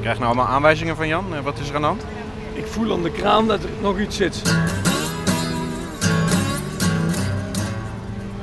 Krijg 0.00 0.16
je 0.16 0.22
nou 0.22 0.34
allemaal 0.34 0.54
aanwijzingen 0.54 0.96
van 0.96 1.08
Jan? 1.08 1.42
Wat 1.42 1.58
is 1.58 1.68
er 1.68 1.74
aan 1.74 1.80
de 1.80 1.86
hand? 1.86 2.04
Ik 2.52 2.66
voel 2.66 2.92
aan 2.92 3.02
de 3.02 3.10
kraan 3.10 3.46
dat 3.46 3.62
er 3.62 3.70
nog 3.80 3.98
iets 3.98 4.16
zit. 4.16 4.42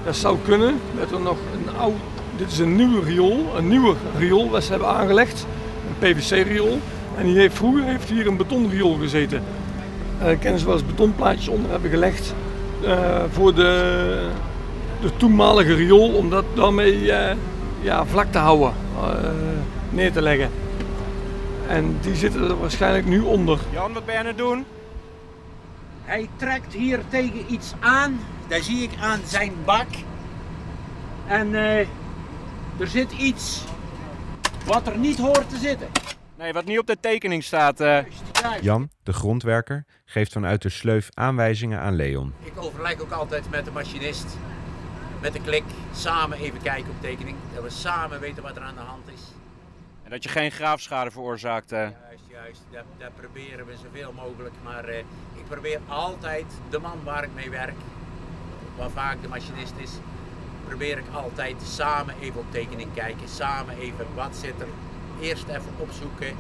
Dat 0.04 0.16
zou 0.16 0.38
kunnen, 0.46 0.80
dat 0.98 1.12
er 1.12 1.22
nog 1.22 1.38
een 1.54 1.78
oud 1.78 1.96
dit 2.38 2.52
is 2.52 2.60
een 2.60 2.76
nieuwe 2.76 3.04
riool, 3.04 3.46
een 3.56 3.68
nieuwe 3.68 3.96
riool 4.18 4.50
wat 4.50 4.64
ze 4.64 4.70
hebben 4.72 4.90
aangelegd. 4.90 5.46
Een 5.88 6.16
PVC-riool. 6.16 6.80
En 7.18 7.26
die 7.26 7.38
heeft, 7.38 7.56
vroeger 7.56 7.84
heeft 7.84 8.10
hier 8.10 8.28
een 8.28 8.38
betonriool 8.38 8.98
gezeten. 8.98 9.44
Uh, 10.22 10.40
kennen 10.40 10.60
ze 10.60 10.66
wel 10.66 10.74
eens 10.76 10.86
betonplaatjes 10.86 11.48
onder 11.48 11.72
hebben 11.72 11.90
gelegd 11.90 12.34
uh, 12.84 13.24
voor 13.32 13.56
de, 13.56 14.30
de 15.02 15.18
toenmalige 15.18 15.74
riool, 15.74 16.10
om 16.10 16.30
dat 16.30 16.46
daarmee 16.54 17.02
uh, 17.02 17.32
ja, 17.82 18.06
vlak 18.06 18.32
te 18.32 18.38
houden, 18.38 18.74
neer 19.90 20.12
te 20.12 20.22
leggen. 20.22 20.50
En 21.68 21.98
die 22.02 22.16
zitten 22.16 22.50
er 22.50 22.60
waarschijnlijk 22.60 23.06
nu 23.06 23.20
onder. 23.20 23.60
Jan, 23.72 23.94
wat 23.94 24.06
ben 24.06 24.14
je 24.14 24.20
aan 24.20 24.26
het 24.26 24.38
doen? 24.38 24.66
Hij 26.04 26.30
trekt 26.36 26.74
hier 26.74 27.00
tegen 27.10 27.54
iets 27.54 27.74
aan. 27.80 28.20
Daar 28.48 28.62
zie 28.62 28.84
ik 28.84 28.92
aan 29.02 29.20
zijn 29.26 29.54
bak. 29.66 29.88
En 31.28 31.48
uh, 31.48 31.80
er 32.80 32.88
zit 32.88 33.12
iets 33.12 33.64
wat 34.66 34.88
er 34.88 34.98
niet 34.98 35.18
hoort 35.18 35.50
te 35.50 35.58
zitten. 35.58 35.88
Nee, 36.38 36.54
wat 36.54 36.66
niet 36.66 36.80
op 36.80 36.88
de 36.88 36.98
tekening 37.00 37.44
staat. 37.44 37.82
Uh... 37.82 37.98
Jan, 38.62 38.90
de 39.04 39.14
grondwerker, 39.14 39.86
geeft 40.06 40.32
vanuit 40.32 40.62
de 40.62 40.70
sleuf 40.70 41.10
aanwijzingen 41.14 41.80
aan 41.80 41.96
Leon. 41.96 42.34
Ik 42.44 42.62
overleg 42.62 43.00
ook 43.00 43.12
altijd 43.12 43.50
met 43.50 43.66
de 43.66 43.72
machinist, 43.72 44.38
met 45.22 45.34
de 45.34 45.42
klik, 45.42 45.64
samen 45.94 46.38
even 46.38 46.62
kijken 46.62 46.90
op 46.90 47.02
tekening. 47.02 47.38
Dat 47.54 47.64
we 47.64 47.70
samen 47.70 48.20
weten 48.20 48.44
wat 48.44 48.56
er 48.56 48.62
aan 48.62 48.76
de 48.76 48.82
hand 48.82 49.08
is. 49.14 49.22
En 50.04 50.10
dat 50.10 50.24
je 50.24 50.30
geen 50.30 50.52
graafschade 50.52 51.12
veroorzaakt. 51.12 51.72
Uh... 51.72 51.80
Juist, 51.80 52.24
juist. 52.28 52.62
Dat, 52.72 52.84
dat, 52.98 53.16
proberen 53.16 53.66
we 53.66 53.74
zoveel 53.84 54.14
mogelijk. 54.14 54.56
Maar 54.64 54.90
uh, 54.90 54.98
ik 55.34 55.46
probeer 55.48 55.80
altijd 55.88 56.46
de 56.70 56.80
man 56.80 57.04
waar 57.04 57.24
ik 57.24 57.34
mee 57.34 57.50
werk, 57.50 57.78
waar 58.78 58.90
vaak 58.90 59.22
de 59.22 59.28
machinist 59.28 59.74
is, 59.78 59.92
probeer 60.68 60.98
ik 60.98 61.06
altijd 61.14 61.56
samen 61.64 62.16
even 62.22 62.40
op 62.40 62.52
tekening 62.52 62.94
kijken. 62.94 63.28
Samen 63.30 63.78
even 63.78 64.06
wat 64.16 64.36
zit 64.36 64.62
er. 64.62 64.68
Eerst 65.22 65.48
even 65.48 65.74
opzoeken. 65.78 66.36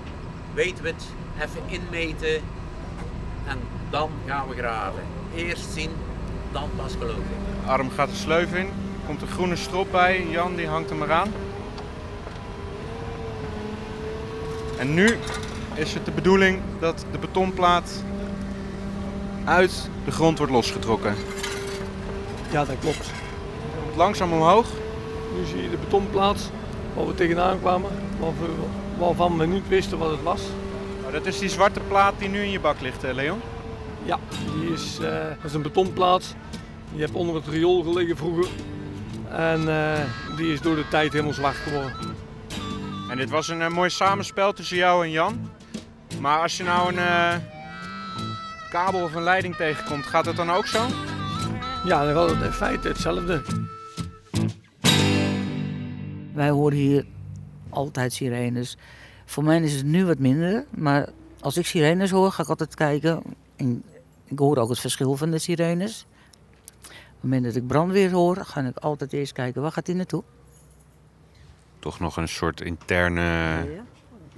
Weten 0.53 0.83
we 0.83 0.89
het? 0.89 1.03
Even 1.41 1.61
inmeten. 1.65 2.35
En 3.47 3.59
dan 3.89 4.09
gaan 4.25 4.47
we 4.47 4.55
graven. 4.55 5.01
Eerst 5.35 5.71
zien, 5.73 5.89
dan 6.51 6.69
pas 6.75 6.93
geloven. 6.99 7.23
Arm 7.65 7.89
gaat 7.89 8.09
de 8.09 8.15
sleuf 8.15 8.53
in. 8.53 8.69
Komt 9.05 9.21
een 9.21 9.27
groene 9.27 9.55
strop 9.55 9.91
bij. 9.91 10.27
Jan 10.29 10.55
die 10.55 10.67
hangt 10.67 10.89
hem 10.89 11.01
eraan. 11.01 11.31
En 14.77 14.93
nu 14.93 15.17
is 15.75 15.93
het 15.93 16.05
de 16.05 16.11
bedoeling 16.11 16.59
dat 16.79 17.05
de 17.11 17.17
betonplaat 17.17 18.03
uit 19.45 19.89
de 20.05 20.11
grond 20.11 20.37
wordt 20.37 20.53
losgetrokken. 20.53 21.15
Ja, 22.51 22.65
dat 22.65 22.75
klopt. 22.79 23.11
Langzaam 23.95 24.33
omhoog. 24.33 24.67
Nu 25.37 25.45
zie 25.45 25.61
je 25.61 25.69
de 25.69 25.77
betonplaat 25.77 26.51
waar 26.93 27.07
we 27.07 27.13
tegenaan 27.13 27.59
kwamen, 27.59 27.91
waarvan 28.97 29.37
we 29.37 29.45
niet 29.45 29.67
wisten 29.67 29.97
wat 29.97 30.11
het 30.11 30.23
was. 30.23 30.41
Oh, 31.05 31.11
dat 31.11 31.25
is 31.25 31.39
die 31.39 31.49
zwarte 31.49 31.79
plaat 31.79 32.13
die 32.17 32.29
nu 32.29 32.41
in 32.41 32.51
je 32.51 32.59
bak 32.59 32.81
ligt, 32.81 33.01
Leon? 33.01 33.41
Ja, 34.03 34.19
die 34.59 34.73
is, 34.73 34.97
uh, 35.01 35.07
dat 35.09 35.43
is 35.43 35.53
een 35.53 35.61
betonplaat. 35.61 36.35
Die 36.91 36.99
heeft 36.99 37.13
onder 37.13 37.35
het 37.35 37.47
riool 37.47 37.83
gelegen 37.83 38.17
vroeger. 38.17 38.47
En 39.29 39.61
uh, 39.61 39.93
die 40.35 40.53
is 40.53 40.61
door 40.61 40.75
de 40.75 40.87
tijd 40.87 41.11
helemaal 41.11 41.33
zwart 41.33 41.55
geworden. 41.55 41.93
En 43.09 43.17
dit 43.17 43.29
was 43.29 43.47
een 43.47 43.59
uh, 43.59 43.69
mooi 43.69 43.89
samenspel 43.89 44.53
tussen 44.53 44.77
jou 44.77 45.05
en 45.05 45.11
Jan. 45.11 45.49
Maar 46.19 46.41
als 46.41 46.57
je 46.57 46.63
nou 46.63 46.95
een 46.95 47.41
kabel 48.69 49.03
of 49.03 49.15
een 49.15 49.23
leiding 49.23 49.55
tegenkomt, 49.55 50.05
gaat 50.05 50.25
het 50.25 50.35
dan 50.35 50.51
ook 50.51 50.67
zo? 50.67 50.85
Ja, 51.85 52.05
dan 52.05 52.13
gaat 52.13 52.29
het 52.29 52.41
in 52.41 52.51
feite 52.51 52.87
hetzelfde. 52.87 53.41
Wij 56.33 56.49
horen 56.49 56.77
hier 56.77 57.05
altijd 57.77 58.13
sirenes. 58.13 58.77
Voor 59.25 59.43
mij 59.43 59.61
is 59.61 59.73
het 59.73 59.85
nu 59.85 60.05
wat 60.05 60.19
minder, 60.19 60.65
maar 60.69 61.09
als 61.39 61.57
ik 61.57 61.65
sirenes 61.65 62.11
hoor, 62.11 62.31
ga 62.31 62.43
ik 62.43 62.49
altijd 62.49 62.75
kijken. 62.75 63.21
En 63.55 63.83
ik 64.25 64.39
hoor 64.39 64.57
ook 64.57 64.69
het 64.69 64.79
verschil 64.79 65.15
van 65.15 65.31
de 65.31 65.37
sirenes. 65.37 66.05
Op 66.81 66.89
het 66.89 67.21
moment 67.21 67.43
dat 67.43 67.55
ik 67.55 67.67
brandweer 67.67 68.11
hoor, 68.11 68.35
ga 68.45 68.61
ik 68.61 68.77
altijd 68.77 69.13
eerst 69.13 69.33
kijken 69.33 69.61
waar 69.61 69.71
gaat 69.71 69.85
die 69.85 69.95
naartoe. 69.95 70.23
Toch 71.79 71.99
nog 71.99 72.17
een 72.17 72.27
soort 72.27 72.61
interne 72.61 73.65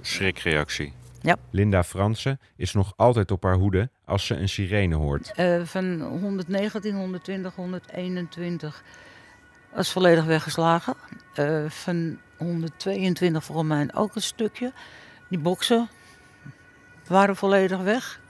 schrikreactie. 0.00 0.92
Ja. 1.20 1.36
Linda 1.50 1.84
Fransen 1.84 2.40
is 2.56 2.72
nog 2.72 2.92
altijd 2.96 3.30
op 3.30 3.42
haar 3.42 3.56
hoede 3.56 3.90
als 4.04 4.26
ze 4.26 4.34
een 4.34 4.48
sirene 4.48 4.94
hoort. 4.94 5.32
Uh, 5.36 5.64
van 5.64 6.00
119, 6.00 6.94
120, 6.94 7.54
121 7.54 8.82
was 9.74 9.92
volledig 9.92 10.24
weggeslagen. 10.24 10.94
Uh, 11.38 11.68
van 11.68 12.18
122 12.40 13.44
volgens 13.44 13.68
mij 13.68 13.88
ook 13.94 14.14
een 14.14 14.22
stukje. 14.22 14.72
Die 15.28 15.38
boksen 15.38 15.88
waren 17.06 17.36
volledig 17.36 17.80
weg. 17.80 18.20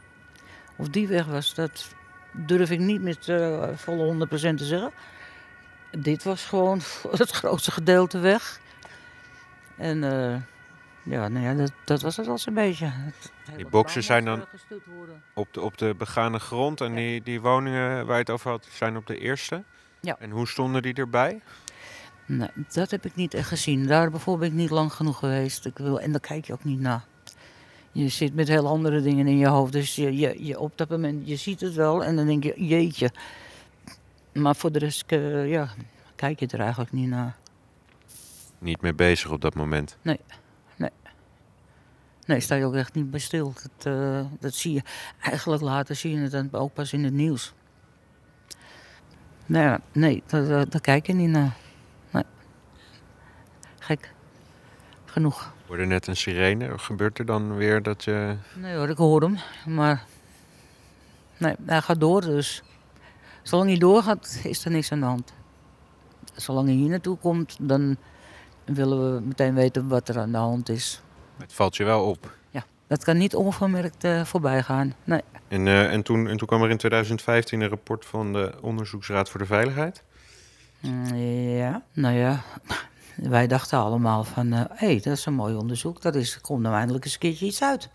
Of 0.77 0.89
die 0.89 1.09
weg 1.09 1.27
was, 1.27 1.55
dat 1.55 1.95
durf 2.33 2.71
ik 2.71 2.79
niet 2.79 3.03
met 3.03 3.29
uh, 3.29 3.69
volle 3.75 4.27
100% 4.27 4.29
te 4.31 4.65
zeggen. 4.65 4.93
Dit 5.91 6.23
was 6.23 6.45
gewoon 6.45 6.81
het 7.11 7.31
grootste 7.31 7.71
gedeelte 7.71 8.19
weg. 8.19 8.61
En 9.77 10.03
uh, 10.03 10.37
ja, 11.03 11.29
nou 11.29 11.45
ja 11.45 11.55
dat, 11.55 11.73
dat, 11.85 12.03
was 12.03 12.17
het 12.17 12.29
al 12.29 12.39
zo'n 12.39 12.55
beetje. 12.55 12.93
Die 13.57 13.67
boksen 13.67 14.03
zijn 14.03 14.25
dan 14.25 14.45
op 15.35 15.49
de, 15.53 15.61
op 15.61 15.79
de 15.79 15.95
begane 15.99 16.39
grond 16.39 16.81
en 16.81 16.95
die, 16.95 17.23
die 17.23 17.41
woningen 17.41 18.07
waar 18.07 18.15
je 18.15 18.21
het 18.21 18.31
over 18.31 18.51
had, 18.51 18.67
zijn 18.71 18.97
op 18.97 19.07
de 19.07 19.19
eerste? 19.19 19.63
Ja. 20.01 20.17
En 20.19 20.31
hoe 20.31 20.49
stonden 20.49 20.83
die 20.83 20.95
erbij? 20.95 21.41
Nee, 22.31 22.49
dat 22.73 22.91
heb 22.91 23.05
ik 23.05 23.15
niet 23.15 23.35
echt 23.35 23.49
gezien. 23.49 23.87
Daar 23.87 24.11
bijvoorbeeld 24.11 24.51
ben 24.51 24.59
ik 24.59 24.65
niet 24.65 24.77
lang 24.79 24.93
genoeg 24.93 25.19
geweest. 25.19 25.67
Ik 25.67 25.79
wil, 25.79 26.01
en 26.01 26.11
daar 26.11 26.21
kijk 26.21 26.47
je 26.47 26.53
ook 26.53 26.65
niet 26.65 26.81
naar. 26.81 27.05
Je 27.93 28.09
zit 28.09 28.35
met 28.35 28.49
heel 28.49 28.67
andere 28.67 29.03
dingen 29.03 29.27
in 29.27 29.39
je 29.39 29.47
hoofd. 29.47 29.73
Dus 29.73 29.95
je, 29.95 30.17
je, 30.17 30.45
je, 30.45 30.59
op 30.59 30.79
dat 30.79 30.89
moment, 30.89 31.29
je 31.29 31.37
ziet 31.37 31.61
het 31.61 31.75
wel 31.75 32.05
en 32.05 32.17
dan 32.17 32.27
denk 32.27 32.45
je, 32.45 32.67
jeetje. 32.67 33.11
Maar 34.33 34.57
voor 34.57 34.73
de 34.73 34.79
rest, 34.79 35.13
uh, 35.13 35.51
ja, 35.51 35.69
kijk 36.17 36.41
je 36.41 36.47
er 36.47 36.61
eigenlijk 36.61 36.93
niet 36.93 37.09
naar. 37.09 37.37
Niet 38.59 38.81
mee 38.81 38.95
bezig 38.95 39.31
op 39.31 39.41
dat 39.41 39.55
moment? 39.55 39.97
Nee, 40.03 40.21
nee. 40.77 40.91
Nee, 42.27 42.41
sta 42.41 42.55
je 42.55 42.65
ook 42.65 42.75
echt 42.75 42.95
niet 42.95 43.11
bij 43.11 43.21
stil. 43.21 43.53
Dat, 43.63 43.93
uh, 43.93 44.25
dat 44.41 44.55
zie 44.55 44.73
je. 44.73 44.83
Eigenlijk 45.21 45.63
later 45.63 45.97
zie 45.97 46.15
je 46.15 46.19
het 46.19 46.31
dan 46.31 46.49
ook 46.53 46.73
pas 46.73 46.93
in 46.93 47.05
het 47.05 47.13
nieuws. 47.15 47.53
Nou 49.47 49.65
ja, 49.65 49.81
nee, 49.93 50.23
daar, 50.27 50.69
daar 50.69 50.81
kijk 50.81 51.07
je 51.07 51.13
niet 51.13 51.31
naar. 51.31 51.57
Gek. 53.91 54.13
Genoeg. 55.05 55.53
Hoorde 55.67 55.85
net 55.85 56.07
een 56.07 56.17
sirene. 56.17 56.79
Gebeurt 56.79 57.19
er 57.19 57.25
dan 57.25 57.55
weer 57.55 57.83
dat 57.83 58.05
je... 58.05 58.37
Nee 58.55 58.77
hoor, 58.77 58.89
ik 58.89 58.97
hoor 58.97 59.21
hem. 59.21 59.39
Maar 59.67 60.05
nee, 61.37 61.55
hij 61.67 61.81
gaat 61.81 62.01
door 62.01 62.21
dus. 62.21 62.63
Zolang 63.43 63.71
hij 63.71 63.79
doorgaat, 63.79 64.41
is 64.45 64.65
er 64.65 64.71
niks 64.71 64.93
aan 64.93 65.01
de 65.01 65.07
hand. 65.07 65.33
Zolang 66.35 66.67
hij 66.69 66.77
hier 66.77 66.89
naartoe 66.89 67.17
komt, 67.19 67.57
dan 67.61 67.97
willen 68.65 69.15
we 69.15 69.21
meteen 69.21 69.55
weten 69.55 69.89
wat 69.89 70.09
er 70.09 70.19
aan 70.19 70.33
de 70.33 70.39
hand 70.39 70.69
is. 70.69 71.03
Het 71.39 71.53
valt 71.53 71.77
je 71.77 71.85
wel 71.85 72.05
op. 72.05 72.37
Ja, 72.51 72.65
dat 72.87 73.05
kan 73.05 73.17
niet 73.17 73.35
onvermerkt 73.35 74.05
uh, 74.05 74.25
voorbij 74.25 74.63
gaan. 74.63 74.95
Nee. 75.05 75.23
En, 75.49 75.67
uh, 75.67 75.93
en, 75.93 76.03
toen, 76.03 76.29
en 76.29 76.37
toen 76.37 76.49
kwam 76.49 76.63
er 76.63 76.71
in 76.71 76.77
2015 76.77 77.61
een 77.61 77.69
rapport 77.69 78.05
van 78.05 78.33
de 78.33 78.53
Onderzoeksraad 78.61 79.31
voor 79.31 79.41
de 79.41 79.47
Veiligheid? 79.47 80.03
Ja, 80.81 81.83
nou 81.93 82.15
ja. 82.15 82.43
Wij 83.17 83.47
dachten 83.47 83.79
allemaal 83.79 84.25
van, 84.25 84.53
hé, 84.53 84.61
uh, 84.61 84.67
hey, 84.71 84.95
dat 84.95 85.17
is 85.17 85.27
een 85.27 85.35
mooi 85.35 85.55
onderzoek. 85.55 86.03
Dat 86.03 86.15
is, 86.15 86.41
komt 86.41 86.63
nou 86.63 86.75
eindelijk 86.75 87.05
eens 87.05 87.15
een 87.15 87.21
keertje 87.21 87.47
iets 87.47 87.63
uit. 87.63 87.89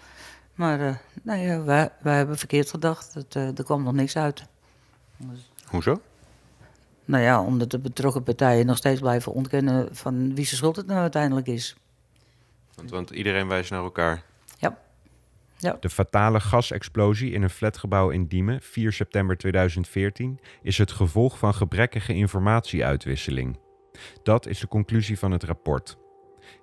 Maar 0.53 0.79
uh, 0.79 0.95
nou 1.21 1.39
ja, 1.39 1.63
wij, 1.63 1.89
wij 2.01 2.15
hebben 2.15 2.37
verkeerd 2.37 2.69
gedacht. 2.69 3.13
Het, 3.13 3.35
er 3.35 3.63
kwam 3.63 3.83
nog 3.83 3.93
niks 3.93 4.17
uit. 4.17 4.43
Hoezo? 5.65 6.01
Nou 7.05 7.23
ja, 7.23 7.41
omdat 7.41 7.71
de 7.71 7.79
betrokken 7.79 8.23
partijen 8.23 8.65
nog 8.65 8.77
steeds 8.77 8.99
blijven 8.99 9.31
ontkennen 9.31 9.95
van 9.95 10.35
wie 10.35 10.45
zijn 10.45 10.57
schuld 10.57 10.75
het 10.75 10.87
nou 10.87 10.99
uiteindelijk 10.99 11.47
is. 11.47 11.75
Want, 12.75 12.89
want 12.89 13.09
iedereen 13.09 13.47
wijst 13.47 13.71
naar 13.71 13.83
elkaar. 13.83 14.23
Ja. 14.57 14.77
ja. 15.57 15.77
De 15.79 15.89
fatale 15.89 16.39
gasexplosie 16.39 17.31
in 17.31 17.43
een 17.43 17.49
flatgebouw 17.49 18.09
in 18.09 18.27
Diemen, 18.27 18.61
4 18.61 18.93
september 18.93 19.37
2014, 19.37 20.39
is 20.61 20.77
het 20.77 20.91
gevolg 20.91 21.37
van 21.37 21.53
gebrekkige 21.53 22.13
informatieuitwisseling. 22.13 23.57
Dat 24.23 24.47
is 24.47 24.59
de 24.59 24.67
conclusie 24.67 25.19
van 25.19 25.31
het 25.31 25.43
rapport. 25.43 25.97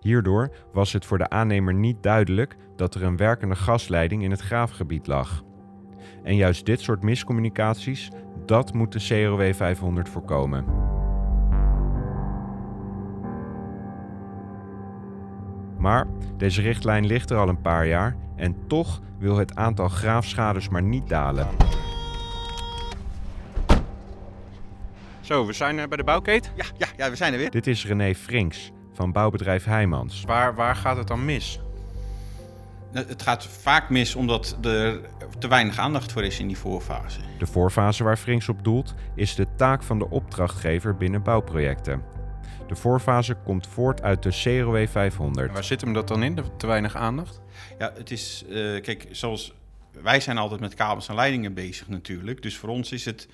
Hierdoor 0.01 0.51
was 0.73 0.93
het 0.93 1.05
voor 1.07 1.19
de 1.19 1.29
aannemer 1.29 1.75
niet 1.75 2.03
duidelijk 2.03 2.57
dat 2.77 2.95
er 2.95 3.03
een 3.03 3.17
werkende 3.17 3.57
gasleiding 3.57 4.23
in 4.23 4.31
het 4.31 4.41
graafgebied 4.41 5.07
lag. 5.07 5.43
En 6.23 6.37
juist 6.37 6.67
dit 6.67 6.81
soort 6.81 7.03
miscommunicaties, 7.03 8.11
dat 8.47 8.73
moet 8.73 8.93
de 8.93 8.99
CROW 8.99 9.55
500 9.55 10.09
voorkomen. 10.09 10.65
Maar 15.79 16.07
deze 16.37 16.63
richtlijn 16.63 17.07
ligt 17.07 17.31
er 17.31 17.37
al 17.37 17.49
een 17.49 17.61
paar 17.61 17.87
jaar 17.87 18.17
en 18.37 18.67
toch 18.67 19.01
wil 19.19 19.37
het 19.37 19.55
aantal 19.55 19.89
graafschades 19.89 20.69
maar 20.69 20.83
niet 20.83 21.09
dalen. 21.09 21.47
Zo, 25.23 25.47
we 25.47 25.53
zijn 25.53 25.77
bij 25.89 25.97
de 25.97 26.05
bouwkeet. 26.05 26.53
Ja, 26.57 26.65
ja, 26.77 26.87
ja, 26.97 27.11
we 27.11 27.17
zijn 27.17 27.33
er 27.33 27.39
weer. 27.39 27.51
Dit 27.51 27.67
is 27.67 27.87
René 27.87 28.15
Frinks 28.15 28.71
van 28.93 29.13
bouwbedrijf 29.13 29.65
Heijmans. 29.65 30.25
Waar, 30.27 30.55
waar 30.55 30.77
gaat 30.77 30.97
het 30.97 31.07
dan 31.07 31.25
mis? 31.25 31.61
Nou, 32.93 33.07
Het 33.07 33.23
gaat 33.23 33.47
vaak 33.47 33.91
mis 33.91 34.15
omdat 34.15 34.59
er 34.63 35.01
te 35.39 35.49
weinig 35.49 35.79
aandacht 35.79 36.13
voor 36.13 36.25
is 36.25 36.39
in 36.39 36.47
die 36.47 36.59
voorfase. 36.59 37.21
De 37.39 37.47
voorfase 37.47 38.05
waar 38.05 38.17
Frinks 38.17 38.49
op 38.49 38.65
doelt 38.65 38.95
is 39.15 39.35
de 39.35 39.47
taak 39.57 39.83
van 39.83 39.99
de 39.99 40.11
opdrachtgever 40.11 40.97
binnen 40.97 41.23
bouwprojecten. 41.23 42.03
De 42.69 42.77
voorfase 42.77 43.35
komt 43.35 43.67
voort 43.67 44.03
uit 44.03 44.23
de 44.23 44.31
CROW 44.31 44.89
500. 44.89 45.53
Waar 45.53 45.65
zit 45.65 45.81
hem 45.81 45.93
dat 45.93 46.09
dan 46.09 46.23
in, 46.23 46.35
de 46.35 46.43
te 46.57 46.67
weinig 46.67 46.97
aandacht? 46.97 47.41
Ja, 47.79 47.93
het 47.95 48.11
is, 48.11 48.45
eh, 48.49 48.55
kijk, 48.83 49.07
zoals 49.11 49.55
wij 50.03 50.21
zijn 50.21 50.39
altijd 50.39 50.61
met 50.61 50.75
kabels 50.75 51.09
en 51.09 51.15
leidingen 51.15 51.55
bezig 51.55 51.89
natuurlijk. 51.89 52.43
Dus 52.43 52.57
voor 52.57 52.69
ons 52.69 52.93
is 52.93 53.05
het 53.05 53.29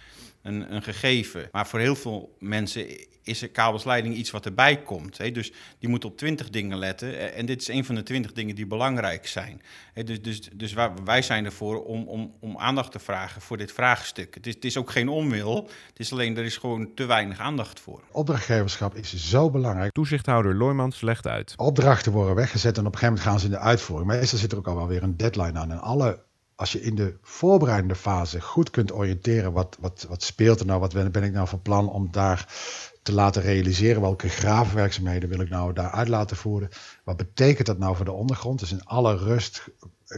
een, 0.48 0.74
een 0.74 0.82
gegeven. 0.82 1.48
Maar 1.52 1.66
voor 1.66 1.78
heel 1.80 1.96
veel 1.96 2.36
mensen 2.38 2.86
is 3.22 3.42
er 3.42 3.48
kabelsleiding 3.50 4.14
iets 4.14 4.30
wat 4.30 4.44
erbij 4.46 4.82
komt. 4.82 5.18
Hè? 5.18 5.30
Dus 5.30 5.52
die 5.78 5.88
moeten 5.88 6.08
op 6.08 6.16
twintig 6.16 6.50
dingen 6.50 6.78
letten. 6.78 7.18
Eh, 7.18 7.38
En 7.38 7.46
dit 7.46 7.60
is 7.60 7.68
een 7.68 7.84
van 7.84 7.94
de 7.94 8.02
twintig 8.02 8.32
dingen 8.32 8.54
die 8.54 8.66
belangrijk 8.66 9.26
zijn. 9.26 9.62
Hè? 9.94 10.04
Dus, 10.04 10.22
dus, 10.22 10.40
dus 10.54 10.72
waar- 10.72 10.92
wij 11.04 11.22
zijn 11.22 11.44
ervoor 11.44 11.84
om, 11.84 12.08
om, 12.08 12.34
om 12.40 12.58
aandacht 12.58 12.92
te 12.92 12.98
vragen 12.98 13.40
voor 13.40 13.56
dit 13.56 13.72
vraagstuk. 13.72 14.34
Het 14.34 14.46
is, 14.46 14.54
het 14.54 14.64
is 14.64 14.76
ook 14.76 14.90
geen 14.90 15.08
onwil. 15.08 15.68
Het 15.88 15.98
is 15.98 16.12
alleen, 16.12 16.36
er 16.36 16.44
is 16.44 16.56
gewoon 16.56 16.94
te 16.94 17.06
weinig 17.06 17.38
aandacht 17.38 17.80
voor. 17.80 18.02
Opdrachtgeverschap 18.12 18.94
is 18.94 19.14
zo 19.14 19.50
belangrijk. 19.50 19.92
Toezichthouder 19.92 20.54
Loijmans 20.54 21.00
legt 21.00 21.26
uit. 21.26 21.52
Opdrachten 21.56 22.12
worden 22.12 22.34
weggezet 22.34 22.78
en 22.78 22.86
op 22.86 22.92
een 22.92 22.98
gegeven 22.98 23.14
moment 23.14 23.28
gaan 23.30 23.38
ze 23.40 23.44
in 23.46 23.52
de 23.62 23.68
uitvoering. 23.70 24.10
Meestal 24.10 24.38
zit 24.38 24.52
er 24.52 24.58
ook 24.58 24.66
al 24.68 24.76
wel 24.76 24.88
weer 24.88 25.02
een 25.02 25.16
deadline 25.16 25.58
aan. 25.58 25.70
En 25.70 25.80
alle, 25.80 26.26
als 26.58 26.72
je 26.72 26.80
in 26.80 26.94
de 26.94 27.16
voorbereidende 27.22 27.94
fase 27.94 28.40
goed 28.40 28.70
kunt 28.70 28.92
oriënteren, 28.92 29.52
wat, 29.52 29.76
wat, 29.80 30.06
wat 30.08 30.22
speelt 30.22 30.60
er 30.60 30.66
nou, 30.66 30.80
wat 30.80 31.12
ben, 31.12 31.22
ik 31.22 31.32
nou 31.32 31.48
van 31.48 31.62
plan 31.62 31.90
om 31.90 32.08
daar 32.10 32.54
te 33.02 33.12
laten 33.12 33.42
realiseren, 33.42 34.00
welke 34.00 34.28
graafwerkzaamheden 34.28 35.28
wil 35.28 35.40
ik 35.40 35.48
nou 35.48 35.72
daar 35.72 35.90
uit 35.90 36.08
laten 36.08 36.36
voeren, 36.36 36.68
wat 37.04 37.16
betekent 37.16 37.66
dat 37.66 37.78
nou 37.78 37.96
voor 37.96 38.04
de 38.04 38.12
ondergrond? 38.12 38.58
Dus 38.58 38.72
in 38.72 38.84
alle 38.84 39.16
rust 39.16 39.68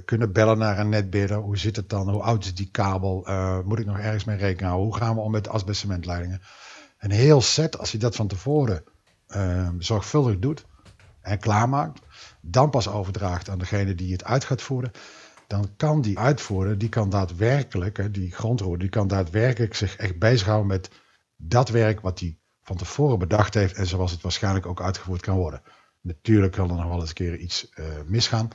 kunnen 0.04 0.32
bellen 0.32 0.58
naar 0.58 0.78
een 0.78 0.88
netbeheerder, 0.88 1.36
hoe 1.36 1.58
zit 1.58 1.76
het 1.76 1.88
dan, 1.88 2.10
hoe 2.10 2.22
oud 2.22 2.44
is 2.44 2.54
die 2.54 2.70
kabel, 2.70 3.26
Eh, 3.26 3.60
moet 3.64 3.78
ik 3.78 3.86
nog 3.86 3.98
ergens 3.98 4.24
mee 4.24 4.36
rekenen 4.36 4.68
houden, 4.68 4.88
hoe 4.88 4.98
gaan 4.98 5.14
we 5.14 5.20
om 5.20 5.30
met 5.30 5.48
asbestcementleidingen? 5.48 6.42
Een 6.98 7.10
heel 7.10 7.40
set, 7.40 7.78
als 7.78 7.92
je 7.92 7.98
dat 7.98 8.16
van 8.16 8.26
tevoren 8.26 8.84
eh, 9.26 9.68
zorgvuldig 9.78 10.38
doet 10.38 10.64
en 11.20 11.38
klaarmaakt, 11.38 12.00
dan 12.40 12.70
pas 12.70 12.88
overdraagt 12.88 13.48
aan 13.48 13.58
degene 13.58 13.94
die 13.94 14.12
het 14.12 14.24
uit 14.24 14.44
gaat 14.44 14.62
voeren, 14.62 14.92
dan 15.50 15.68
kan 15.76 16.00
die 16.00 16.18
uitvoerder, 16.18 16.78
die 16.78 16.88
kan 16.88 17.10
daadwerkelijk, 17.10 17.96
hè, 17.96 18.10
die 18.10 18.32
grondroer, 18.32 18.78
die 18.78 18.88
kan 18.88 19.08
daadwerkelijk 19.08 19.74
zich 19.74 19.96
echt 19.96 20.18
bezighouden 20.18 20.66
met 20.66 20.90
dat 21.36 21.68
werk 21.68 22.00
wat 22.00 22.20
hij 22.20 22.38
van 22.62 22.76
tevoren 22.76 23.18
bedacht 23.18 23.54
heeft 23.54 23.74
en 23.74 23.86
zoals 23.86 24.10
het 24.10 24.20
waarschijnlijk 24.20 24.66
ook 24.66 24.82
uitgevoerd 24.82 25.20
kan 25.20 25.36
worden. 25.36 25.62
Natuurlijk 26.00 26.52
kan 26.52 26.70
er 26.70 26.76
nog 26.76 26.88
wel 26.88 27.00
eens 27.00 27.08
een 27.08 27.14
keer 27.14 27.36
iets 27.36 27.68
eh, 27.68 27.84
misgaan, 28.06 28.48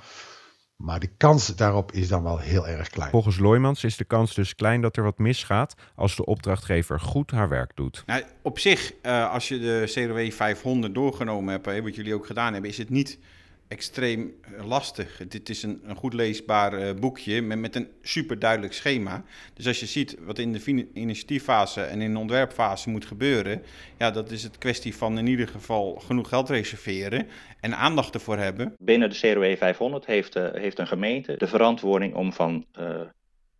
maar 0.75 0.99
de 0.99 1.07
kans 1.17 1.55
daarop 1.55 1.91
is 1.91 2.07
dan 2.07 2.23
wel 2.23 2.37
heel 2.37 2.67
erg 2.67 2.89
klein. 2.89 3.11
Volgens 3.11 3.37
Loijmans 3.37 3.83
is 3.83 3.97
de 3.97 4.05
kans 4.05 4.33
dus 4.33 4.55
klein 4.55 4.81
dat 4.81 4.97
er 4.97 5.03
wat 5.03 5.17
misgaat 5.17 5.75
als 5.95 6.15
de 6.15 6.25
opdrachtgever 6.25 6.99
goed 6.99 7.31
haar 7.31 7.49
werk 7.49 7.71
doet. 7.75 8.03
Nou, 8.05 8.23
op 8.41 8.59
zich, 8.59 8.93
eh, 9.01 9.31
als 9.31 9.47
je 9.47 9.59
de 9.59 9.83
CRW 9.85 10.31
500 10.31 10.93
doorgenomen 10.93 11.53
hebt, 11.53 11.65
hè, 11.65 11.81
wat 11.81 11.95
jullie 11.95 12.13
ook 12.13 12.25
gedaan 12.25 12.53
hebben, 12.53 12.69
is 12.69 12.77
het 12.77 12.89
niet 12.89 13.19
extreem 13.67 14.33
eh, 14.41 14.65
lastig. 14.65 15.21
Dit 15.27 15.49
is 15.49 15.63
een, 15.63 15.81
een 15.83 15.95
goed 15.95 16.13
leesbaar 16.13 16.73
eh, 16.73 16.93
boekje 16.93 17.41
met, 17.41 17.59
met 17.59 17.75
een 17.75 17.87
super 18.01 18.39
duidelijk 18.39 18.73
schema. 18.73 19.23
Dus 19.53 19.67
als 19.67 19.79
je 19.79 19.85
ziet 19.85 20.17
wat 20.19 20.39
in 20.39 20.51
de 20.51 20.87
initiatieffase 20.93 21.81
en 21.81 22.01
in 22.01 22.13
de 22.13 22.19
ontwerpfase 22.19 22.89
moet 22.89 23.05
gebeuren, 23.05 23.63
ja, 23.97 24.11
dat 24.11 24.31
is 24.31 24.43
het 24.43 24.57
kwestie 24.57 24.95
van 24.95 25.17
in 25.17 25.27
ieder 25.27 25.47
geval 25.47 25.95
genoeg 25.95 26.29
geld 26.29 26.49
reserveren 26.49 27.27
en 27.59 27.77
aandacht 27.77 28.13
ervoor 28.13 28.37
hebben. 28.37 28.73
Binnen 28.77 29.09
de 29.09 29.15
CRW 29.15 29.57
500 29.57 30.05
heeft, 30.05 30.35
eh, 30.35 30.47
heeft 30.51 30.79
een 30.79 30.87
gemeente 30.87 31.35
de 31.37 31.47
verantwoording 31.47 32.13
om 32.13 32.33
van 32.33 32.65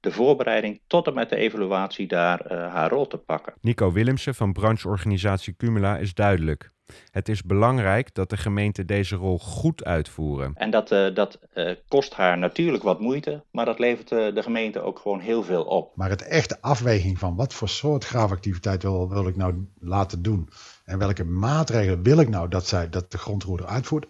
de 0.05 0.11
voorbereiding 0.11 0.81
tot 0.87 1.07
en 1.07 1.13
met 1.13 1.29
de 1.29 1.35
evaluatie 1.35 2.07
daar 2.07 2.39
eh, 2.39 2.73
haar 2.73 2.89
rol 2.89 3.07
te 3.07 3.17
pakken. 3.17 3.53
Nico 3.61 3.91
Willemsen 3.91 4.35
van 4.35 4.53
brancheorganisatie 4.53 5.55
Cumula 5.55 5.97
is 5.97 6.13
duidelijk. 6.13 6.73
Het 7.11 7.29
is 7.29 7.43
belangrijk 7.43 8.13
dat 8.13 8.29
de 8.29 8.37
gemeenten 8.37 8.87
deze 8.87 9.15
rol 9.15 9.39
goed 9.39 9.83
uitvoeren. 9.83 10.51
En 10.55 10.71
dat, 10.71 10.91
eh, 10.91 11.15
dat 11.15 11.39
eh, 11.53 11.71
kost 11.87 12.13
haar 12.13 12.37
natuurlijk 12.37 12.83
wat 12.83 12.99
moeite, 12.99 13.43
maar 13.51 13.65
dat 13.65 13.79
levert 13.79 14.09
de 14.09 14.43
gemeente 14.43 14.81
ook 14.81 14.99
gewoon 14.99 15.19
heel 15.19 15.43
veel 15.43 15.63
op. 15.63 15.95
Maar 15.95 16.09
het 16.09 16.27
echte 16.27 16.61
afweging 16.61 17.19
van 17.19 17.35
wat 17.35 17.53
voor 17.53 17.69
soort 17.69 18.05
graafactiviteit 18.05 18.83
wil, 18.83 19.09
wil 19.09 19.27
ik 19.27 19.35
nou 19.35 19.67
laten 19.79 20.21
doen 20.21 20.49
en 20.85 20.97
welke 20.97 21.23
maatregelen 21.23 22.03
wil 22.03 22.19
ik 22.19 22.29
nou 22.29 22.47
dat, 22.47 22.67
zij, 22.67 22.89
dat 22.89 23.11
de 23.11 23.17
grondroerder 23.17 23.65
uitvoert, 23.65 24.07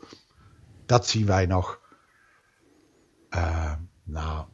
dat 0.85 1.07
zien 1.07 1.25
wij 1.25 1.45
nog. 1.45 1.79
nou, 4.03 4.45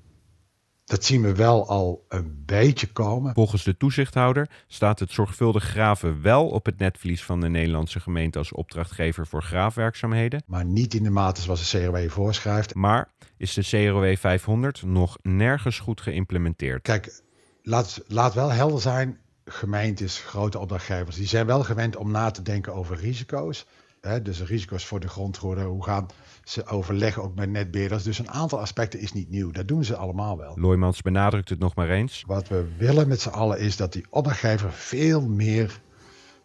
dat 0.92 1.04
zien 1.04 1.22
we 1.22 1.36
wel 1.36 1.68
al 1.68 2.06
een 2.10 2.44
beetje 2.46 2.88
komen. 2.88 3.34
Volgens 3.34 3.64
de 3.64 3.78
toezichthouder 3.78 4.50
staat 4.68 5.00
het 5.00 5.12
zorgvuldig 5.12 5.64
graven 5.64 6.22
wel 6.22 6.48
op 6.48 6.66
het 6.66 6.78
netvlies 6.78 7.24
van 7.24 7.40
de 7.40 7.50
Nederlandse 7.50 8.00
gemeente 8.00 8.38
als 8.38 8.52
opdrachtgever 8.52 9.28
voor 9.28 9.44
graafwerkzaamheden. 9.44 10.44
Maar 10.46 10.66
niet 10.66 10.94
in 10.94 11.04
de 11.04 11.10
mate 11.10 11.42
zoals 11.42 11.72
de 11.72 11.80
CRW 11.80 12.10
voorschrijft. 12.10 12.76
Maar 12.76 13.10
is 13.38 13.54
de 13.54 13.62
CRW 13.62 14.18
500 14.18 14.84
nog 14.84 15.18
nergens 15.22 15.80
goed 15.80 16.02
geïmplementeerd? 16.02 16.82
Kijk, 16.82 17.22
laat, 17.64 18.04
laat 18.08 18.34
wel 18.34 18.52
helder 18.52 18.82
zijn, 18.82 19.18
gemeentes, 19.46 20.20
grote 20.20 20.60
opdrachtgevers, 20.60 21.16
die 21.16 21.28
zijn 21.28 21.46
wel 21.46 21.64
gewend 21.64 21.96
om 21.96 22.12
na 22.12 22.32
te 22.32 22.42
denken 22.42 22.74
over 22.74 22.98
risico's. 22.98 23.66
Hè, 24.02 24.22
dus 24.22 24.44
risico's 24.44 24.86
voor 24.86 25.00
de 25.00 25.08
grondroerder, 25.08 25.66
hoe 25.66 25.84
gaan 25.84 26.06
ze 26.44 26.66
overleggen 26.66 27.24
ook 27.24 27.36
met 27.36 27.50
netbeheerders. 27.50 28.04
Dus 28.04 28.20
een 28.20 28.30
aantal 28.30 28.60
aspecten 28.60 29.00
is 29.00 29.14
niet 29.14 29.30
nieuw, 29.30 29.52
dat 29.52 29.68
doen 29.68 29.84
ze 29.84 29.96
allemaal 29.96 30.38
wel. 30.38 30.54
Loijmans 30.56 31.02
benadrukt 31.02 31.50
het 31.50 31.60
nog 31.60 31.76
maar 31.76 31.90
eens. 31.90 32.24
Wat 32.28 32.48
we 32.48 32.68
willen 32.78 33.08
met 33.08 33.22
z'n 33.22 33.30
allen 33.30 33.60
is 33.60 33.78
dat 33.78 33.94
die 33.94 34.06
opdrachtgever 34.10 34.72
veel 34.72 35.28
meer 35.28 35.82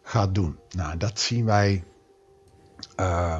gaat 0.01 0.35
doen. 0.35 0.57
Nou, 0.69 0.97
dat 0.97 1.19
zien 1.19 1.45
wij 1.45 1.83
uh, 2.99 3.39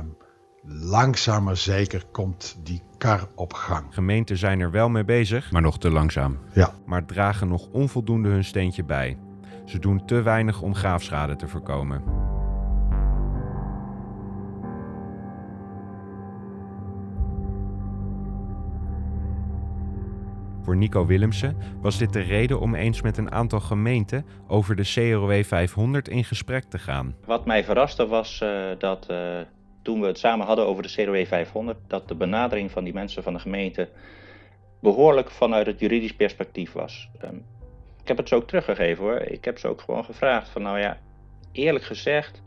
langzaam 0.63 1.43
maar 1.43 1.57
zeker 1.57 2.03
komt 2.11 2.57
die 2.63 2.81
kar 2.97 3.27
op 3.35 3.53
gang. 3.53 3.93
Gemeenten 3.93 4.37
zijn 4.37 4.59
er 4.59 4.71
wel 4.71 4.89
mee 4.89 5.05
bezig, 5.05 5.51
maar 5.51 5.61
nog 5.61 5.79
te 5.79 5.89
langzaam. 5.91 6.39
Ja. 6.53 6.73
Maar 6.85 7.05
dragen 7.05 7.47
nog 7.47 7.67
onvoldoende 7.71 8.29
hun 8.29 8.45
steentje 8.45 8.83
bij. 8.83 9.17
Ze 9.65 9.79
doen 9.79 10.05
te 10.05 10.21
weinig 10.21 10.61
om 10.61 10.75
graafschade 10.75 11.35
te 11.35 11.47
voorkomen. 11.47 12.03
Voor 20.67 20.77
Nico 20.77 21.05
Willemsen 21.05 21.57
was 21.81 21.97
dit 21.97 22.13
de 22.13 22.21
reden 22.21 22.59
om 22.59 22.75
eens 22.75 23.01
met 23.01 23.17
een 23.17 23.31
aantal 23.31 23.59
gemeenten 23.59 24.25
over 24.47 24.75
de 24.75 24.83
CROW 24.83 25.43
500 25.43 26.07
in 26.07 26.23
gesprek 26.23 26.63
te 26.63 26.79
gaan. 26.79 27.15
Wat 27.25 27.45
mij 27.45 27.63
verraste 27.63 28.07
was 28.07 28.41
uh, 28.43 28.65
dat 28.77 29.07
uh, 29.11 29.39
toen 29.81 30.01
we 30.01 30.07
het 30.07 30.17
samen 30.19 30.45
hadden 30.45 30.65
over 30.65 30.83
de 30.83 30.89
CRW 30.89 31.25
500, 31.25 31.77
dat 31.87 32.07
de 32.07 32.15
benadering 32.15 32.71
van 32.71 32.83
die 32.83 32.93
mensen 32.93 33.23
van 33.23 33.33
de 33.33 33.39
gemeente 33.39 33.89
behoorlijk 34.81 35.31
vanuit 35.31 35.65
het 35.65 35.79
juridisch 35.79 36.15
perspectief 36.15 36.71
was. 36.71 37.09
Um, 37.23 37.45
ik 38.01 38.07
heb 38.07 38.17
het 38.17 38.27
ze 38.27 38.35
ook 38.35 38.47
teruggegeven 38.47 39.03
hoor. 39.03 39.19
Ik 39.19 39.45
heb 39.45 39.59
ze 39.59 39.67
ook 39.67 39.81
gewoon 39.81 40.05
gevraagd 40.05 40.49
van 40.49 40.61
nou 40.61 40.79
ja, 40.79 40.97
eerlijk 41.51 41.85
gezegd 41.85 42.41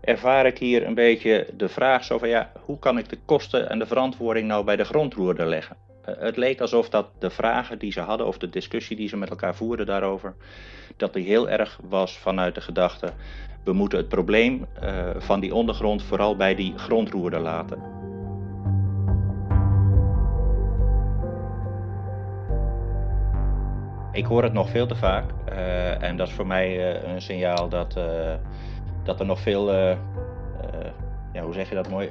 ervaar 0.00 0.46
ik 0.46 0.58
hier 0.58 0.86
een 0.86 0.94
beetje 0.94 1.46
de 1.56 1.68
vraag 1.68 2.04
zo 2.04 2.26
ja, 2.26 2.52
hoe 2.64 2.78
kan 2.78 2.98
ik 2.98 3.08
de 3.08 3.18
kosten 3.24 3.68
en 3.68 3.78
de 3.78 3.86
verantwoording 3.86 4.48
nou 4.48 4.64
bij 4.64 4.76
de 4.76 4.84
grondroerder 4.84 5.46
leggen? 5.46 5.85
Uh, 6.08 6.14
het 6.18 6.36
leek 6.36 6.60
alsof 6.60 6.88
dat 6.88 7.06
de 7.18 7.30
vragen 7.30 7.78
die 7.78 7.92
ze 7.92 8.00
hadden 8.00 8.26
of 8.26 8.38
de 8.38 8.50
discussie 8.50 8.96
die 8.96 9.08
ze 9.08 9.16
met 9.16 9.30
elkaar 9.30 9.54
voerden 9.54 9.86
daarover, 9.86 10.34
dat 10.96 11.12
die 11.12 11.24
heel 11.24 11.48
erg 11.48 11.78
was 11.88 12.18
vanuit 12.18 12.54
de 12.54 12.60
gedachte 12.60 13.12
we 13.66 13.72
moeten 13.72 13.98
het 13.98 14.08
probleem 14.08 14.66
uh, 14.82 15.10
van 15.16 15.40
die 15.40 15.54
ondergrond 15.54 16.02
vooral 16.02 16.36
bij 16.36 16.54
die 16.54 16.78
grondroerder 16.78 17.40
laten. 17.40 17.78
Ik 24.12 24.24
hoor 24.24 24.42
het 24.42 24.52
nog 24.52 24.70
veel 24.70 24.86
te 24.86 24.94
vaak 24.94 25.30
uh, 25.48 26.02
en 26.02 26.16
dat 26.16 26.28
is 26.28 26.34
voor 26.34 26.46
mij 26.46 26.96
een 27.04 27.22
signaal 27.22 27.68
dat, 27.68 27.98
dat 29.02 29.20
er 29.20 29.26
nog 29.26 29.40
veel, 29.40 29.72
ja, 31.32 31.42
hoe 31.42 31.52
zeg 31.52 31.68
je 31.68 31.74
dat 31.74 31.88
mooi, 31.88 32.10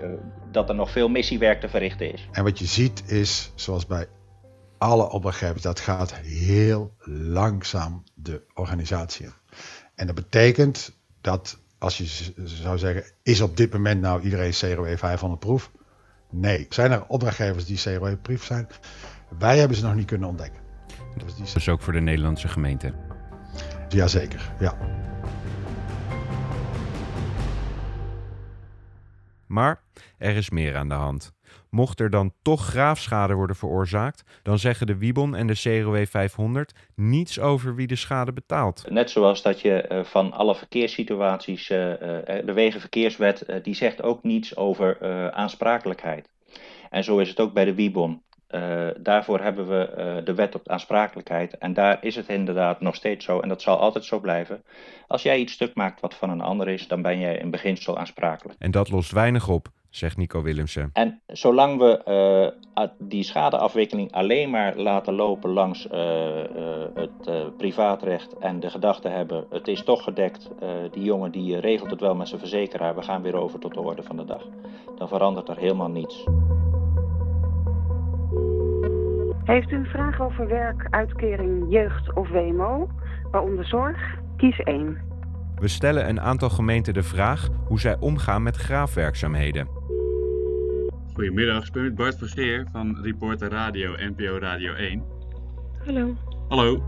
dat 0.56 0.70
er 0.70 0.76
nog 0.76 0.91
veel 0.91 1.08
missiewerk 1.10 1.60
te 1.60 1.70
verrichten 1.70 2.13
is. 2.13 2.28
En 2.32 2.44
wat 2.44 2.60
je 2.60 2.65
ziet 2.65 3.04
is, 3.12 3.52
zoals 3.56 3.86
bij 3.86 4.08
alle 4.78 5.10
opdrachtgevers, 5.10 5.62
dat 5.62 5.80
gaat 5.80 6.15
heel 6.15 6.94
langzaam 7.08 8.04
de 8.13 8.41
organisatie 8.54 9.26
in. 9.26 9.34
En 9.96 10.06
dat 10.06 10.15
betekent 10.15 10.98
dat 11.22 11.60
als 11.78 11.98
je 11.98 12.34
zou 12.44 12.78
zeggen, 12.78 13.04
is 13.24 13.41
op 13.41 13.58
dit 13.58 13.74
moment 13.74 14.02
nou 14.02 14.22
iedereen 14.22 14.52
CRW 14.52 14.98
500 14.98 15.39
proef? 15.39 15.72
Nee. 16.30 16.65
Zijn 16.70 16.91
er 16.91 17.06
opdrachtgevers 17.08 17.65
die 17.65 17.78
CRW 17.78 18.22
proef 18.22 18.44
zijn? 18.44 18.68
Wij 19.39 19.58
hebben 19.58 19.78
ze 19.78 19.84
nog 19.84 19.96
niet 19.96 20.06
kunnen 20.06 20.30
ontdekken. 20.30 20.62
Dus, 21.18 21.36
die... 21.36 21.54
dus 21.54 21.70
ook 21.70 21.82
voor 21.82 21.94
de 21.94 22.02
Nederlandse 22.02 22.48
gemeente? 22.48 22.94
Jazeker, 23.89 24.52
ja. 24.60 24.78
Maar 29.47 29.81
er 30.17 30.36
is 30.36 30.49
meer 30.49 30.75
aan 30.75 30.89
de 30.89 30.95
hand. 30.95 31.34
Mocht 31.69 31.99
er 31.99 32.10
dan 32.10 32.34
toch 32.41 32.65
graafschade 32.65 33.34
worden 33.34 33.55
veroorzaakt, 33.55 34.23
dan 34.43 34.60
zeggen 34.60 34.88
de 34.88 34.97
Wiebon 34.97 35.36
en 35.36 35.47
de 35.47 35.53
CROW 35.53 36.05
500 36.05 36.73
niets 36.95 37.39
over 37.39 37.75
wie 37.75 37.88
de 37.88 37.95
schade 37.95 38.34
betaalt. 38.34 38.86
Net 38.89 39.10
zoals 39.10 39.41
dat 39.41 39.62
je 39.62 39.81
eh, 39.81 40.03
van 40.03 40.31
alle 40.31 40.55
verkeerssituaties, 40.55 41.69
eh, 41.69 42.38
eh, 42.38 42.45
de 42.45 42.53
Wegenverkeerswet, 42.53 43.60
die 43.63 43.75
zegt 43.75 44.01
ook 44.01 44.23
niets 44.23 44.55
over 44.55 45.01
aansprakelijkheid. 45.31 46.29
En 46.89 47.03
zo 47.03 47.17
is 47.17 47.29
het 47.29 47.39
ook 47.39 47.53
bij 47.53 47.65
de 47.65 47.75
Wiebon. 47.75 48.23
Eh, 48.47 48.88
daarvoor 48.97 49.39
hebben 49.39 49.67
we 49.67 49.86
eh, 49.86 50.25
de 50.25 50.34
wet 50.34 50.55
op 50.55 50.63
de 50.63 50.69
aansprakelijkheid. 50.69 51.58
En 51.58 51.73
daar 51.73 51.97
is 52.01 52.15
het 52.15 52.29
inderdaad 52.29 52.81
nog 52.81 52.95
steeds 52.95 53.25
zo. 53.25 53.39
En 53.39 53.49
dat 53.49 53.62
zal 53.62 53.77
altijd 53.77 54.05
zo 54.05 54.19
blijven. 54.19 54.63
Als 55.08 55.23
jij 55.23 55.39
iets 55.39 55.53
stuk 55.53 55.75
maakt 55.75 56.01
wat 56.01 56.13
van 56.15 56.29
een 56.29 56.41
ander 56.41 56.67
is, 56.67 56.88
dan 56.88 57.01
ben 57.01 57.19
jij 57.19 57.38
in 57.38 57.51
beginsel 57.51 57.97
aansprakelijk. 57.97 58.60
En 58.60 58.71
dat 58.71 58.89
lost 58.89 59.12
weinig 59.12 59.47
op, 59.47 59.67
zegt 59.89 60.17
Nico 60.17 60.41
Willemsen. 60.41 60.89
En 60.93 61.21
zolang 61.27 61.77
we 61.77 62.03
eh, 62.03 62.84
die 62.99 63.23
schadeafwikkeling 63.23 64.12
alleen 64.12 64.49
maar 64.49 64.75
laten 64.75 65.13
lopen 65.13 65.49
langs 65.49 65.88
het 66.93 67.55
privaatrecht 67.58 68.38
en 68.38 68.60
de 68.60 68.69
gedachte 68.69 69.08
hebben, 69.08 69.45
het 69.49 69.67
is 69.67 69.84
toch 69.84 70.03
gedekt, 70.03 70.49
die 70.91 71.03
jongen 71.03 71.31
die 71.31 71.60
regelt 71.60 71.91
het 71.91 72.01
wel 72.01 72.15
met 72.15 72.27
zijn 72.27 72.39
verzekeraar, 72.39 72.95
we 72.95 73.01
gaan 73.01 73.21
weer 73.21 73.36
over 73.36 73.60
tot 73.60 73.73
de 73.73 73.81
orde 73.81 74.03
van 74.03 74.17
de 74.17 74.25
dag, 74.25 74.47
dan 74.97 75.08
verandert 75.08 75.49
er 75.49 75.58
helemaal 75.58 75.89
niets. 75.89 76.23
Heeft 79.45 79.71
u 79.71 79.75
een 79.75 79.86
vraag 79.86 80.21
over 80.21 80.47
werk, 80.47 80.88
uitkering, 80.89 81.65
jeugd 81.69 82.13
of 82.13 82.29
WMO, 82.29 82.89
waaronder 83.31 83.65
zorg? 83.65 84.15
Kies 84.38 84.60
1. 84.60 84.97
We 85.55 85.67
stellen 85.67 86.10
een 86.10 86.21
aantal 86.21 86.49
gemeenten 86.49 86.93
de 86.93 87.03
vraag 87.03 87.49
hoe 87.67 87.79
zij 87.79 87.97
omgaan 87.99 88.43
met 88.43 88.55
graafwerkzaamheden. 88.55 89.67
Goedemiddag, 91.13 91.67
ik 91.67 91.73
ben 91.73 91.84
met 91.84 91.95
Bart 91.95 92.17
Vergeer 92.17 92.67
van 92.71 92.97
Reporter 93.01 93.49
Radio, 93.49 93.91
NPO 93.91 94.38
Radio 94.39 94.73
1. 94.73 95.03
Hallo. 95.86 96.13
Hallo. 96.47 96.84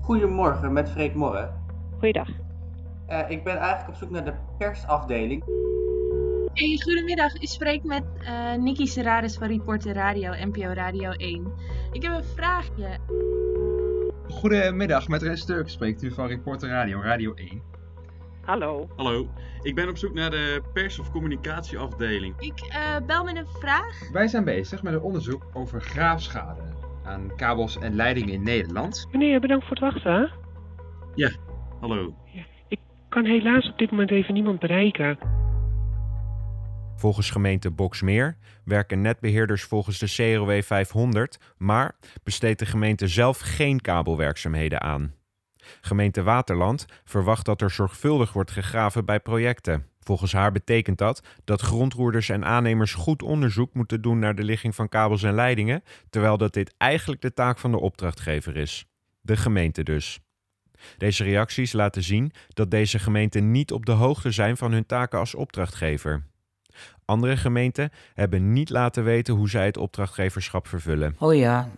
Goedemorgen, 0.00 0.72
met 0.72 0.90
Freek 0.90 1.14
Morre. 1.14 1.50
Goeiedag. 1.98 2.28
Eh, 3.06 3.30
ik 3.30 3.44
ben 3.44 3.56
eigenlijk 3.56 3.88
op 3.88 3.94
zoek 3.94 4.10
naar 4.10 4.24
de 4.24 4.34
persafdeling. 4.58 5.44
Hey, 6.58 6.78
goedemiddag. 6.82 7.34
Ik 7.34 7.48
spreek 7.48 7.84
met 7.84 8.04
eh 8.24 8.54
Nikki 8.54 8.86
Serraris 8.86 9.36
van 9.36 9.48
Reporter 9.48 9.94
Radio, 9.94 10.32
NPO 10.44 10.72
Radio 10.72 11.10
1. 11.10 11.52
Ik 11.92 12.02
heb 12.02 12.12
een 12.12 12.24
vraagje. 12.24 12.98
Goedemiddag, 14.28 15.08
met 15.08 15.22
Ren 15.22 15.36
Sturk 15.36 15.68
spreekt 15.68 16.02
u 16.02 16.10
van 16.10 16.26
Reporter 16.26 16.68
Radio, 16.68 17.00
Radio 17.00 17.34
1. 17.34 17.62
Hallo. 18.42 18.88
Hallo, 18.96 19.28
ik 19.62 19.74
ben 19.74 19.88
op 19.88 19.96
zoek 19.96 20.14
naar 20.14 20.30
de 20.30 20.62
pers- 20.72 20.98
of 20.98 21.10
communicatieafdeling. 21.10 22.34
Ik 22.38 22.60
eh, 22.60 22.96
bel 23.06 23.24
met 23.24 23.36
een 23.36 23.46
vraag. 23.46 24.10
Wij 24.12 24.28
zijn 24.28 24.44
bezig 24.44 24.82
met 24.82 24.92
een 24.92 25.00
onderzoek 25.00 25.46
over 25.52 25.80
graafschade 25.80 26.62
aan 27.04 27.36
kabels 27.36 27.78
en 27.78 27.94
leidingen 27.94 28.34
in 28.34 28.42
Nederland. 28.42 29.08
Meneer, 29.12 29.40
bedankt 29.40 29.66
voor 29.66 29.76
het 29.76 29.92
wachten. 29.92 30.30
Ja, 31.14 31.30
hallo. 31.80 32.14
Ik 32.68 32.78
kan 33.08 33.24
helaas 33.24 33.68
op 33.68 33.78
dit 33.78 33.90
moment 33.90 34.10
even 34.10 34.34
niemand 34.34 34.58
bereiken. 34.58 35.18
Volgens 36.98 37.30
gemeente 37.30 37.70
Boksmeer 37.70 38.36
werken 38.64 39.00
netbeheerders 39.00 39.62
volgens 39.62 39.98
de 39.98 40.06
CROW 40.06 40.62
500, 40.62 41.38
maar 41.56 41.96
besteedt 42.22 42.58
de 42.58 42.66
gemeente 42.66 43.08
zelf 43.08 43.38
geen 43.38 43.80
kabelwerkzaamheden 43.80 44.80
aan. 44.80 45.14
Gemeente 45.80 46.22
Waterland 46.22 46.86
verwacht 47.04 47.44
dat 47.44 47.60
er 47.60 47.70
zorgvuldig 47.70 48.32
wordt 48.32 48.50
gegraven 48.50 49.04
bij 49.04 49.20
projecten. 49.20 49.86
Volgens 50.00 50.32
haar 50.32 50.52
betekent 50.52 50.98
dat 50.98 51.22
dat 51.44 51.60
grondroerders 51.60 52.28
en 52.28 52.44
aannemers 52.44 52.94
goed 52.94 53.22
onderzoek 53.22 53.74
moeten 53.74 54.02
doen 54.02 54.18
naar 54.18 54.34
de 54.34 54.44
ligging 54.44 54.74
van 54.74 54.88
kabels 54.88 55.22
en 55.22 55.34
leidingen, 55.34 55.82
terwijl 56.10 56.38
dat 56.38 56.52
dit 56.52 56.74
eigenlijk 56.78 57.20
de 57.20 57.34
taak 57.34 57.58
van 57.58 57.70
de 57.70 57.80
opdrachtgever 57.80 58.56
is. 58.56 58.86
De 59.20 59.36
gemeente 59.36 59.82
dus. 59.82 60.20
Deze 60.96 61.24
reacties 61.24 61.72
laten 61.72 62.02
zien 62.02 62.32
dat 62.48 62.70
deze 62.70 62.98
gemeenten 62.98 63.50
niet 63.50 63.72
op 63.72 63.86
de 63.86 63.92
hoogte 63.92 64.30
zijn 64.30 64.56
van 64.56 64.72
hun 64.72 64.86
taken 64.86 65.18
als 65.18 65.34
opdrachtgever. 65.34 66.26
Andere 67.04 67.36
gemeenten 67.36 67.90
hebben 68.14 68.52
niet 68.52 68.70
laten 68.70 69.04
weten 69.04 69.34
hoe 69.34 69.48
zij 69.50 69.66
het 69.66 69.76
opdrachtgeverschap 69.76 70.66
vervullen. 70.66 71.16
Oh 71.18 71.34
ja. 71.34 71.68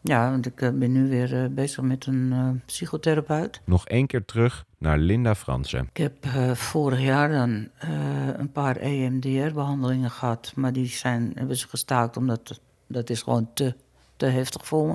Ja, 0.00 0.30
want 0.30 0.46
ik 0.46 0.60
eh, 0.60 0.70
ben 0.70 0.92
nu 0.92 1.08
weer 1.08 1.42
eh, 1.42 1.50
bezig 1.50 1.82
met 1.82 2.06
een 2.06 2.32
eh, 2.32 2.48
psychotherapeut. 2.66 3.60
Nog 3.64 3.86
één 3.86 4.06
keer 4.06 4.24
terug 4.24 4.64
naar 4.78 4.98
Linda 4.98 5.34
Fransen. 5.34 5.88
Ik 5.92 5.96
heb 5.96 6.24
eh, 6.24 6.50
vorig 6.54 7.00
jaar 7.00 7.30
dan 7.30 7.68
eh, 7.78 7.90
een 8.36 8.52
paar 8.52 8.76
EMDR-behandelingen 8.76 10.10
gehad, 10.10 10.52
maar 10.56 10.72
die 10.72 10.86
zijn, 10.86 11.32
hebben 11.34 11.56
ze 11.56 11.68
gestaakt 11.68 12.16
omdat 12.16 12.60
dat 12.86 13.10
is 13.10 13.22
gewoon 13.22 13.48
te, 13.54 13.74
te 14.16 14.26
heftig 14.26 14.66
voor 14.66 14.86
me. 14.86 14.92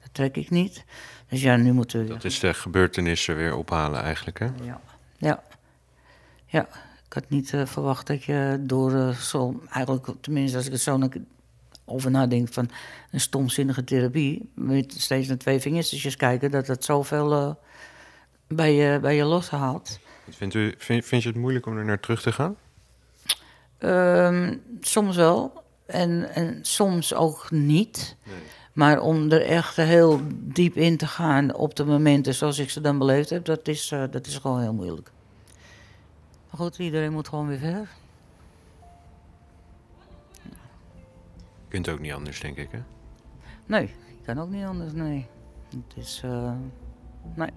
Dat 0.00 0.08
trek 0.14 0.36
ik 0.36 0.50
niet. 0.50 0.84
Dus 1.28 1.42
ja, 1.42 1.56
nu 1.56 1.72
moeten 1.72 1.98
we 1.98 2.04
weer 2.04 2.14
Dat 2.14 2.24
is 2.24 2.38
de 2.38 2.54
gebeurtenissen 2.54 3.36
weer 3.36 3.56
ophalen 3.56 4.02
eigenlijk, 4.02 4.38
hè? 4.38 4.48
Ja. 4.62 4.80
Ja. 5.16 5.42
Ja, 6.46 6.68
ik 7.12 7.22
had 7.22 7.30
niet 7.30 7.52
eh, 7.52 7.66
verwacht 7.66 8.06
dat 8.06 8.24
je 8.24 8.56
door 8.60 8.94
eh, 8.94 9.08
zo, 9.08 9.62
eigenlijk, 9.70 10.06
tenminste 10.20 10.56
als 10.56 10.66
ik 10.66 10.72
er 10.72 10.78
zo 10.78 11.08
over 11.84 12.10
nadenk 12.10 12.52
van 12.52 12.70
een 13.10 13.20
stomzinnige 13.20 13.84
therapie, 13.84 14.50
met 14.54 14.94
steeds 14.98 15.28
naar 15.28 15.36
twee 15.36 15.60
vingertjes 15.60 16.16
kijken, 16.16 16.50
dat 16.50 16.66
dat 16.66 16.84
zoveel 16.84 17.32
eh, 17.32 17.50
bij, 18.46 18.74
je, 18.74 18.98
bij 19.00 19.16
je 19.16 19.24
loshaalt. 19.24 19.98
Vindt 20.28 20.54
u, 20.54 20.74
vind, 20.78 21.04
vind 21.04 21.22
je 21.22 21.28
het 21.28 21.38
moeilijk 21.38 21.66
om 21.66 21.76
er 21.76 21.84
naar 21.84 22.00
terug 22.00 22.22
te 22.22 22.32
gaan? 22.32 22.56
Ehm, 23.78 24.56
soms 24.80 25.16
wel 25.16 25.62
en, 25.86 26.34
en 26.34 26.58
soms 26.62 27.14
ook 27.14 27.50
niet. 27.50 28.16
Maar 28.72 29.00
om 29.00 29.30
er 29.30 29.42
echt 29.42 29.76
heel 29.76 30.20
diep 30.30 30.76
in 30.76 30.96
te 30.96 31.06
gaan 31.06 31.54
op 31.54 31.74
de 31.76 31.84
momenten 31.84 32.34
zoals 32.34 32.58
ik 32.58 32.70
ze 32.70 32.80
dan 32.80 32.98
beleefd 32.98 33.30
heb, 33.30 33.44
dat 33.44 33.68
is, 33.68 33.88
dat 34.10 34.26
is 34.26 34.36
gewoon 34.36 34.60
heel 34.60 34.74
moeilijk. 34.74 35.10
Maar 36.52 36.60
goed, 36.60 36.78
iedereen 36.78 37.12
moet 37.12 37.28
gewoon 37.28 37.46
weer 37.46 37.58
verder. 37.58 37.88
Je 41.64 41.68
kunt 41.68 41.88
ook 41.88 42.00
niet 42.00 42.12
anders, 42.12 42.40
denk 42.40 42.56
ik, 42.56 42.70
hè? 42.70 42.82
Nee, 43.66 43.84
ik 43.84 44.22
kan 44.22 44.38
ook 44.38 44.50
niet 44.50 44.64
anders, 44.64 44.92
nee. 44.92 45.26
Het 45.68 45.96
is, 45.96 46.20
eh, 46.24 46.52
nee. 47.34 47.50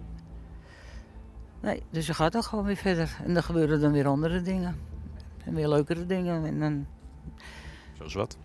Nee, 1.59 1.83
dus 1.89 2.05
je 2.05 2.13
gaat 2.13 2.31
dan 2.31 2.43
gewoon 2.43 2.65
weer 2.65 2.75
verder. 2.75 3.17
En 3.23 3.33
dan 3.33 3.43
gebeuren 3.43 3.81
dan 3.81 3.91
weer 3.91 4.07
andere 4.07 4.41
dingen. 4.41 4.79
En 5.45 5.53
weer 5.53 5.67
leukere 5.67 6.05
dingen. 6.05 6.45
En 6.45 6.59
dan, 6.59 6.87
Zoals 7.97 8.13
wat? 8.13 8.37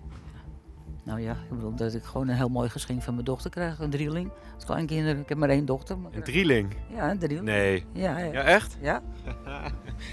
Nou 1.10 1.22
ja, 1.22 1.32
ik 1.32 1.56
bedoel 1.56 1.74
dat 1.74 1.94
ik 1.94 2.02
gewoon 2.02 2.28
een 2.28 2.36
heel 2.36 2.48
mooi 2.48 2.68
geschenk 2.68 3.02
van 3.02 3.14
mijn 3.14 3.24
dochter 3.24 3.50
krijg. 3.50 3.78
Een 3.78 3.90
drieling. 3.90 4.30
Als 4.54 4.64
kleinkinderen. 4.64 5.20
Ik 5.20 5.28
heb 5.28 5.38
maar 5.38 5.48
één 5.48 5.64
dochter. 5.64 5.98
Maar 5.98 6.10
Een 6.14 6.22
drieling? 6.22 6.74
Ja, 6.94 7.10
een 7.10 7.18
drieling. 7.18 7.46
Nee. 7.46 7.84
Ja, 7.92 8.18
ja. 8.18 8.32
Ja, 8.32 8.42
echt? 8.42 8.76
Ja. 8.80 9.02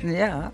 ja. 0.22 0.52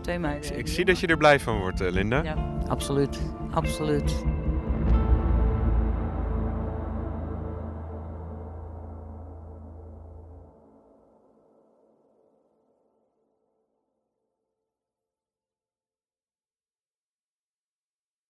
Twee 0.00 0.18
meiden. 0.18 0.58
Ik 0.58 0.66
zie 0.66 0.84
dat 0.84 0.98
je 0.98 1.06
er 1.06 1.16
blij 1.16 1.40
van 1.40 1.58
wordt, 1.58 1.80
eh, 1.80 1.90
Linda. 1.90 2.22
Ja, 2.22 2.34
absoluut. 2.68 3.20
Absoluut. 3.50 4.24